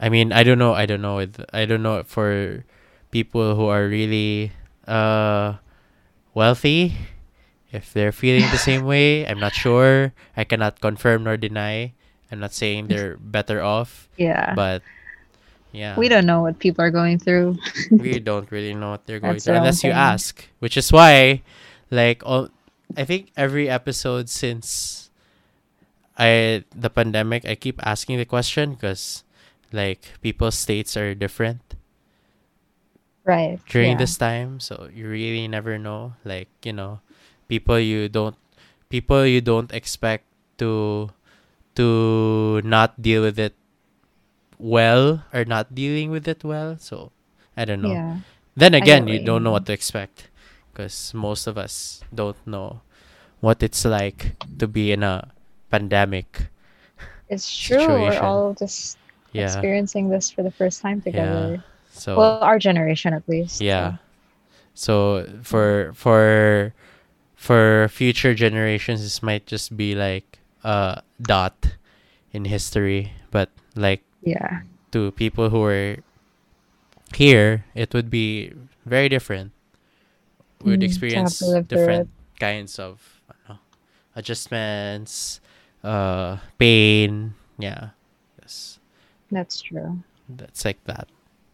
[0.00, 0.72] I mean, I don't know.
[0.76, 1.20] I don't know.
[1.52, 2.64] I don't know for
[3.10, 4.52] people who are really
[4.88, 5.60] uh
[6.34, 6.94] wealthy
[7.72, 9.26] if they're feeling the same way.
[9.26, 10.12] I'm not sure.
[10.36, 11.92] I cannot confirm nor deny.
[12.32, 14.54] I'm not saying they're better off, Yeah.
[14.54, 14.82] but
[15.72, 17.58] yeah, we don't know what people are going through.
[17.90, 21.42] we don't really know what they're going That's through unless you ask, which is why,
[21.90, 22.48] like, all
[22.96, 25.10] I think every episode since
[26.18, 29.24] I the pandemic, I keep asking the question because,
[29.72, 31.62] like, people's states are different
[33.24, 33.60] Right.
[33.68, 34.02] during yeah.
[34.02, 36.14] this time, so you really never know.
[36.24, 37.00] Like, you know,
[37.48, 38.36] people you don't,
[38.88, 40.24] people you don't expect
[40.58, 41.10] to,
[41.76, 43.54] to not deal with it
[44.60, 46.76] well or not dealing with it well.
[46.78, 47.12] So,
[47.56, 47.92] I don't know.
[47.92, 48.18] Yeah.
[48.56, 50.28] Then again, you don't know what to expect
[50.72, 52.82] because most of us don't know
[53.40, 55.32] what it's like to be in a
[55.70, 56.50] pandemic
[57.28, 58.02] It's true.
[58.10, 58.98] We're all just
[59.32, 59.44] Yeah.
[59.46, 61.62] experiencing this for the first time together.
[61.90, 63.60] So Well, our generation at least.
[63.60, 63.98] yeah.
[64.74, 66.72] So for for
[67.36, 71.76] for future generations this might just be like a dot
[72.32, 74.62] in history, but like Yeah.
[74.92, 75.96] to people who are
[77.14, 78.52] here, it would be
[78.86, 79.52] very different.
[80.62, 83.00] We would Mm, experience different kinds of
[83.48, 83.58] ano,
[84.16, 85.40] adjustments,
[85.82, 87.34] uh, pain.
[87.58, 87.90] Yeah,
[88.42, 88.78] yes,
[89.30, 90.02] That's true.
[90.28, 91.08] that's like that.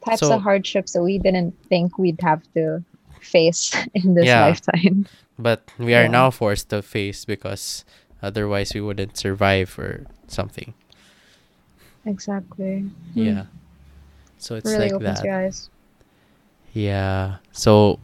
[0.04, 2.82] Types So- of hardships that we didn't think we'd have to
[3.20, 4.46] face in this Yeah.
[4.46, 5.06] lifetime.
[5.38, 6.16] But we are Yeah.
[6.24, 7.84] now forced to face because
[8.22, 10.74] otherwise we wouldn't survive or something.
[12.06, 12.88] Exactly.
[13.14, 13.20] Hmm.
[13.20, 13.44] Yeah.
[14.38, 15.24] So it's really like opens that.
[15.26, 15.68] your eyes.
[16.72, 17.38] Yeah.
[17.52, 17.98] So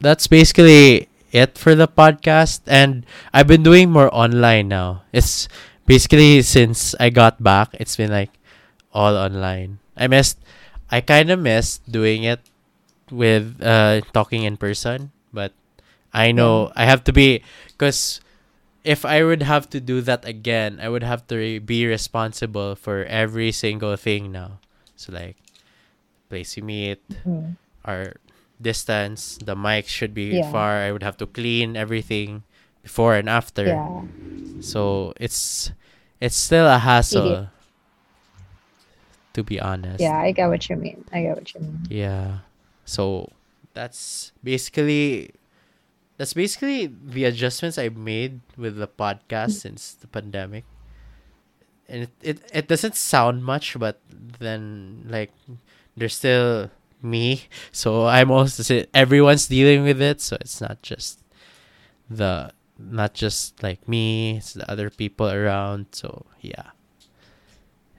[0.00, 2.62] that's basically it for the podcast.
[2.66, 5.02] And I've been doing more online now.
[5.12, 5.48] It's
[5.86, 8.30] basically since I got back, it's been like
[8.92, 9.78] all online.
[9.96, 10.38] I missed,
[10.90, 12.40] I kind of missed doing it
[13.10, 15.52] with uh, talking in person, but
[16.12, 18.20] I know I have to be, because
[18.84, 22.76] if I would have to do that again, I would have to re- be responsible
[22.76, 24.60] for every single thing now.
[24.96, 25.36] So, like,
[26.28, 27.56] place you meet, Mm.
[27.84, 28.14] our
[28.60, 30.50] distance, the mic should be Yeah.
[30.52, 30.84] far.
[30.84, 32.44] I would have to clean everything
[32.84, 33.66] before and after.
[33.66, 34.02] Yeah.
[34.60, 35.72] So it's
[36.20, 37.48] it's still a hassle.
[39.34, 40.00] To be honest.
[40.00, 41.04] Yeah, I get what you mean.
[41.12, 41.86] I get what you mean.
[41.90, 42.46] Yeah.
[42.86, 43.32] So
[43.74, 45.32] that's basically
[46.16, 50.64] that's basically the adjustments I made with the podcast since the pandemic.
[51.88, 54.00] And it, it, it doesn't sound much, but
[54.38, 55.32] then like
[55.96, 56.70] there's still
[57.02, 57.44] me.
[57.72, 58.62] So I'm also
[58.94, 61.20] everyone's dealing with it, so it's not just
[62.08, 65.86] the not just like me, it's the other people around.
[65.92, 66.70] So yeah.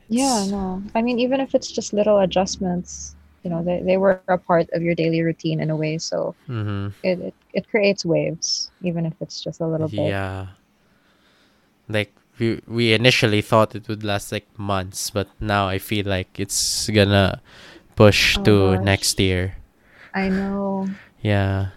[0.07, 0.83] Yeah, no.
[0.93, 3.15] I mean, even if it's just little adjustments,
[3.45, 5.99] you know, they, they were a part of your daily routine in a way.
[5.99, 6.89] So mm-hmm.
[7.03, 10.09] it, it, it creates waves, even if it's just a little bit.
[10.09, 10.47] Yeah.
[11.87, 16.39] Like we we initially thought it would last like months, but now I feel like
[16.39, 17.39] it's gonna
[17.95, 18.83] push Oh to gosh.
[18.83, 19.57] next year.
[20.15, 20.87] I know.
[21.21, 21.69] Yeah.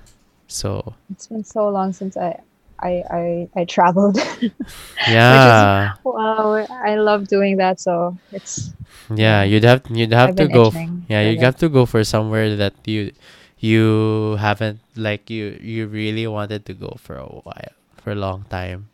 [0.47, 2.41] So It's been so long since I
[2.81, 4.19] I I, I traveled.
[5.09, 5.95] yeah.
[6.05, 7.81] wow, I love doing that.
[7.81, 8.73] So it's
[9.15, 10.73] yeah, you'd have you'd have I've to go
[11.09, 13.13] yeah, you'd have to go for somewhere that you
[13.59, 18.45] you haven't like you you really wanted to go for a while for a long
[18.51, 18.89] time.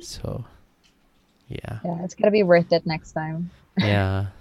[0.00, 0.44] So
[1.48, 1.80] yeah.
[1.84, 3.50] yeah, it's gotta be worth it next time.
[3.78, 4.26] yeah.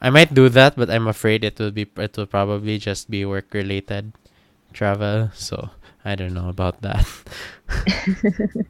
[0.00, 3.24] I might do that, but I'm afraid it will be it will probably just be
[3.24, 4.12] work related
[4.72, 5.30] travel.
[5.32, 5.70] So
[6.06, 7.02] I don't know about that.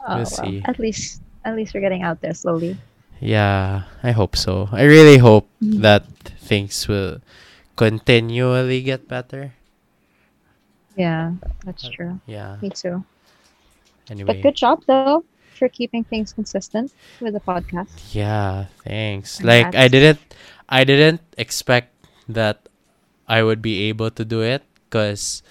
[0.00, 0.62] Oh, We'll well, see.
[0.64, 2.76] At least at least we're getting out there slowly.
[3.20, 4.68] yeah, I hope so.
[4.72, 5.82] I really hope Mhm.
[5.82, 6.06] that
[6.38, 7.18] things will
[7.76, 9.52] continually get better.
[10.96, 11.34] Yeah,
[11.66, 12.12] that's Uh, true.
[12.26, 12.56] Yeah.
[12.62, 13.04] Me too.
[14.08, 14.38] Anyway.
[14.38, 17.90] But good job though for keeping things consistent with the podcast.
[18.14, 19.42] Yeah, thanks.
[19.42, 20.22] Like I didn't
[20.70, 21.92] I didn't expect
[22.30, 22.68] that
[23.28, 24.62] I would be able to do it
[24.94, 25.42] cuz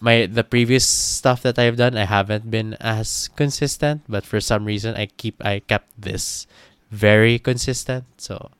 [0.00, 4.64] my the previous stuff that I've done I haven't been as consistent, but for some
[4.64, 6.46] reason I keep I kept this
[6.90, 8.04] very consistent.
[8.18, 8.50] So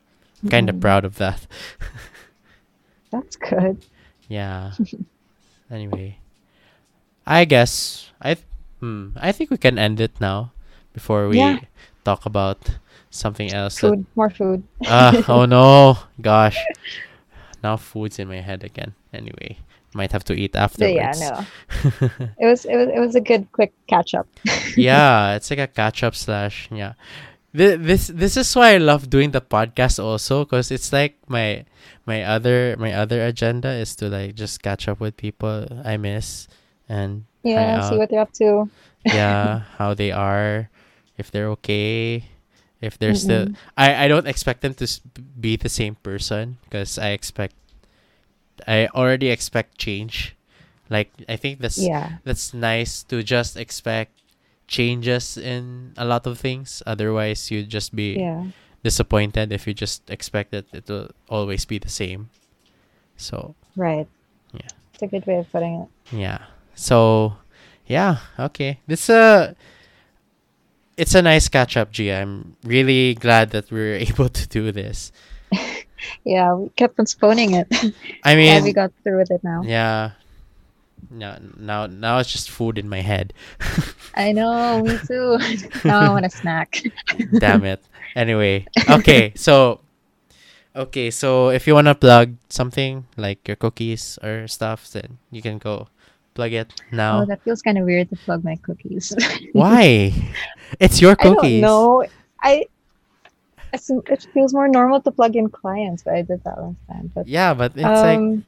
[0.43, 1.47] I'm kind of Mm, proud of that.
[3.11, 3.85] That's good.
[4.29, 4.73] yeah.
[5.71, 6.19] anyway,
[7.27, 8.37] I guess I
[8.81, 10.53] hmm, I think we can end it now
[10.93, 11.61] before we Yeah.
[12.05, 12.79] talk about
[13.11, 14.65] something else that Food, more food.
[14.85, 16.69] Ah, oh no, gosh.
[17.63, 18.95] Now food's in my head again.
[19.13, 19.59] Anyway,
[19.97, 21.47] might have to eat But yeah, no.
[22.39, 24.29] It was it was it was a good quick catch up.
[24.77, 26.69] yeah, it's like a catch up slash.
[26.71, 26.95] Yeah,
[27.57, 31.65] Th- this this is why I love doing the podcast also because it's like my
[32.07, 36.49] my other my other agenda is to like just catch up with people I miss
[36.89, 38.69] and Yeah, see what they're up to.
[39.05, 40.69] yeah how they are
[41.17, 42.25] if they're okay
[42.81, 43.57] if they're still Mm-mm.
[43.77, 44.87] I, I don't expect them to
[45.41, 47.55] be the same person because I expect
[48.67, 50.35] I already expect change
[50.89, 52.19] like I think that's Yeah.
[52.25, 54.13] that's nice to just expect
[54.69, 58.51] changes in a lot of things otherwise you'd just be Yeah.
[58.83, 62.31] disappointed if you just expect that it will always be the same
[63.17, 64.07] so Right.
[64.55, 64.73] Yeah.
[64.95, 65.89] It's a good way of putting it.
[66.17, 66.39] yeah.
[66.75, 67.35] So,
[67.87, 68.19] yeah.
[68.39, 68.81] Okay.
[68.87, 69.55] This uh
[70.97, 72.11] it's a nice catch up, G.
[72.11, 75.13] I'm really glad that we are able to do this.
[76.25, 77.69] Yeah, we kept postponing it.
[78.25, 79.63] I Glad we got through with it now.
[79.65, 80.13] yeah.
[81.11, 83.33] Now, now, now it's just food in my head.
[84.15, 85.39] I know, me too.
[85.85, 86.83] now I want a snack.
[87.39, 87.85] Damn it.
[88.17, 89.81] Anyway, okay, so
[90.75, 95.59] okay, so if you wanna plug something like your cookies or stuff, then you can
[95.59, 95.87] go
[96.35, 97.23] plug it now.
[97.23, 99.13] Oh, that feels kind of weird to plug my cookies.
[99.53, 100.11] Why?
[100.81, 101.63] It's your I don't cookies.
[101.63, 102.05] know.
[102.43, 102.67] I
[103.73, 107.11] it feels more normal to plug in clients, but I did that last time.
[107.15, 108.45] But Yeah, but it's like um,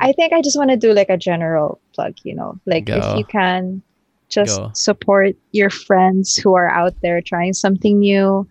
[0.00, 2.96] I think I just want to do like a general plug, you know, like Go.
[2.96, 3.82] if you can
[4.28, 4.70] just Go.
[4.74, 8.46] support your friends who are out there trying something new,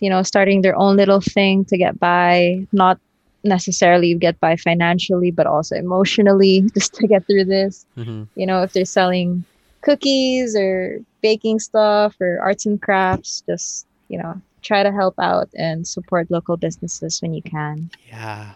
[0.00, 2.98] you know, starting their own little thing to get by, not
[3.44, 7.86] necessarily get by financially, but also emotionally, just to get through this.
[7.96, 8.28] mhm.
[8.34, 9.44] You know, if they're selling
[9.80, 15.48] cookies or baking stuff or arts and crafts, just, you know, try to help out
[15.54, 17.90] and support local businesses when you can.
[18.08, 18.54] Yeah.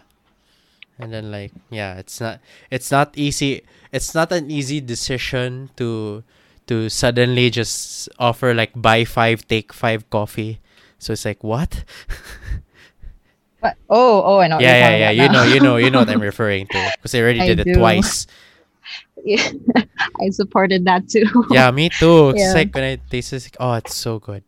[0.99, 2.39] And then like yeah, it's not
[2.71, 6.23] it's not easy it's not an easy decision to
[6.67, 10.59] to suddenly just offer like buy 5 take 5 coffee.
[10.99, 11.83] So it's like what?
[13.61, 14.59] But oh, oh, I know.
[14.59, 15.23] yeah, yeah, yeah.
[15.25, 17.59] You know, you know, you know what I'm referring to because I already I did
[17.61, 17.73] it do.
[17.75, 18.27] twice.
[19.25, 19.49] Yeah,
[20.21, 21.25] I supported that too.
[21.49, 22.29] Yeah, me too.
[22.29, 22.53] It's Yeah.
[22.53, 24.43] like when I taste it, like, oh, it's so good.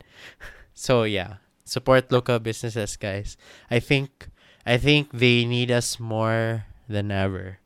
[0.74, 3.38] So yeah, support local businesses, guys.
[3.70, 4.28] I think
[4.66, 7.58] I think they need us more than ever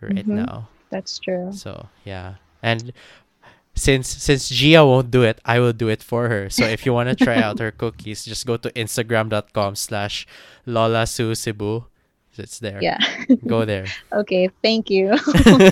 [0.00, 0.44] right Mhm.
[0.46, 0.68] now.
[0.90, 1.50] That's true.
[1.52, 2.92] So yeah, and
[3.74, 6.50] since since Gia won't do it, I will do it for her.
[6.50, 10.26] So if you want to try out her cookies, just go to instagram.com slash
[10.66, 11.84] Lola Sue Cebu.
[12.38, 12.78] It's there.
[12.80, 12.98] Yeah.
[13.50, 13.86] Go there.
[14.14, 14.46] Okay.
[14.62, 15.18] Thank you.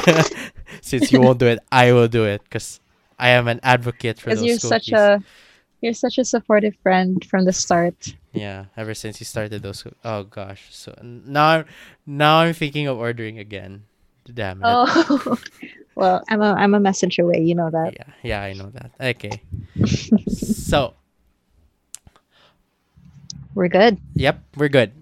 [0.82, 2.80] since you won't do it, I will do it because
[3.18, 4.68] I am an advocate for those you're cookies.
[4.68, 5.22] such a
[5.80, 8.14] you're such a supportive friend from the start.
[8.32, 9.84] Yeah, ever since you started those.
[10.04, 11.64] Oh gosh, so now I'm
[12.06, 13.84] now I'm thinking of ordering again.
[14.26, 14.66] Damn it.
[14.66, 15.38] Oh.
[15.94, 17.40] well, I'm a I'm a messenger away.
[17.40, 17.94] You know that.
[17.94, 18.90] Yeah, yeah, I know that.
[19.00, 19.40] Okay.
[20.26, 20.94] so,
[23.54, 23.98] We're good.
[24.14, 24.92] yep, we're good.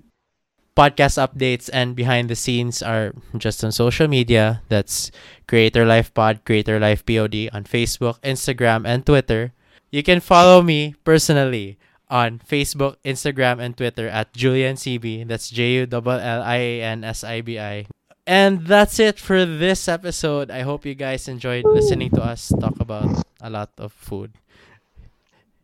[0.77, 4.63] Podcast updates and behind the scenes are just on social media.
[4.69, 5.11] That's
[5.47, 9.53] Creator Life Pod, Creator Life POD on Facebook, Instagram, and Twitter.
[9.95, 11.79] You can follow me personally
[12.11, 15.23] on Facebook, Instagram, and Twitter at Jullian Sibi.
[15.23, 17.87] That's J U L L I A N S I B I.
[18.27, 20.51] And that's it for this episode.
[20.51, 24.35] I hope you guys enjoyed listening to us talk about a lot of food.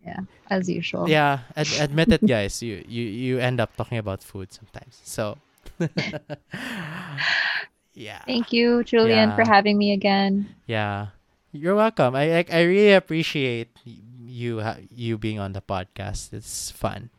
[0.06, 1.10] Yeah, as usual.
[1.10, 2.62] Yeah, ad- admit it, guys.
[2.62, 5.02] You you you end up talking about food sometimes.
[5.02, 5.42] So,
[7.98, 10.54] yeah, Thank you, Jullian, for having me again.
[10.70, 11.18] yeah.
[11.50, 12.14] You're welcome.
[12.14, 12.54] I like.
[12.54, 13.74] I really appreciate
[14.30, 16.32] you ha- you being on the podcast.
[16.32, 17.10] It's fun.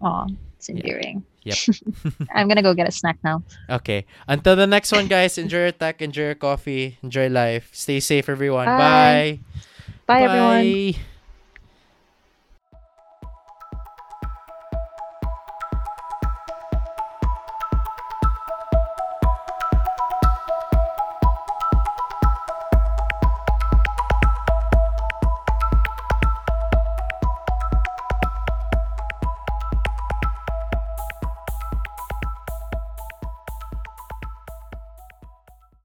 [0.00, 0.26] Oh,
[0.56, 0.82] it's Yeah.
[0.82, 1.24] endearing.
[1.44, 1.58] Yep.
[2.34, 3.42] I'm gonna go get a snack now.
[3.68, 4.06] Okay.
[4.26, 5.38] Until the next one, guys.
[5.38, 6.00] Enjoy your tech.
[6.02, 6.98] Enjoy your coffee.
[7.02, 7.70] Enjoy life.
[7.72, 8.66] Stay safe, everyone.
[8.66, 9.40] Bye.
[10.06, 10.20] Bye.
[10.20, 10.72] Bye, everyone.
[10.92, 11.13] Bye.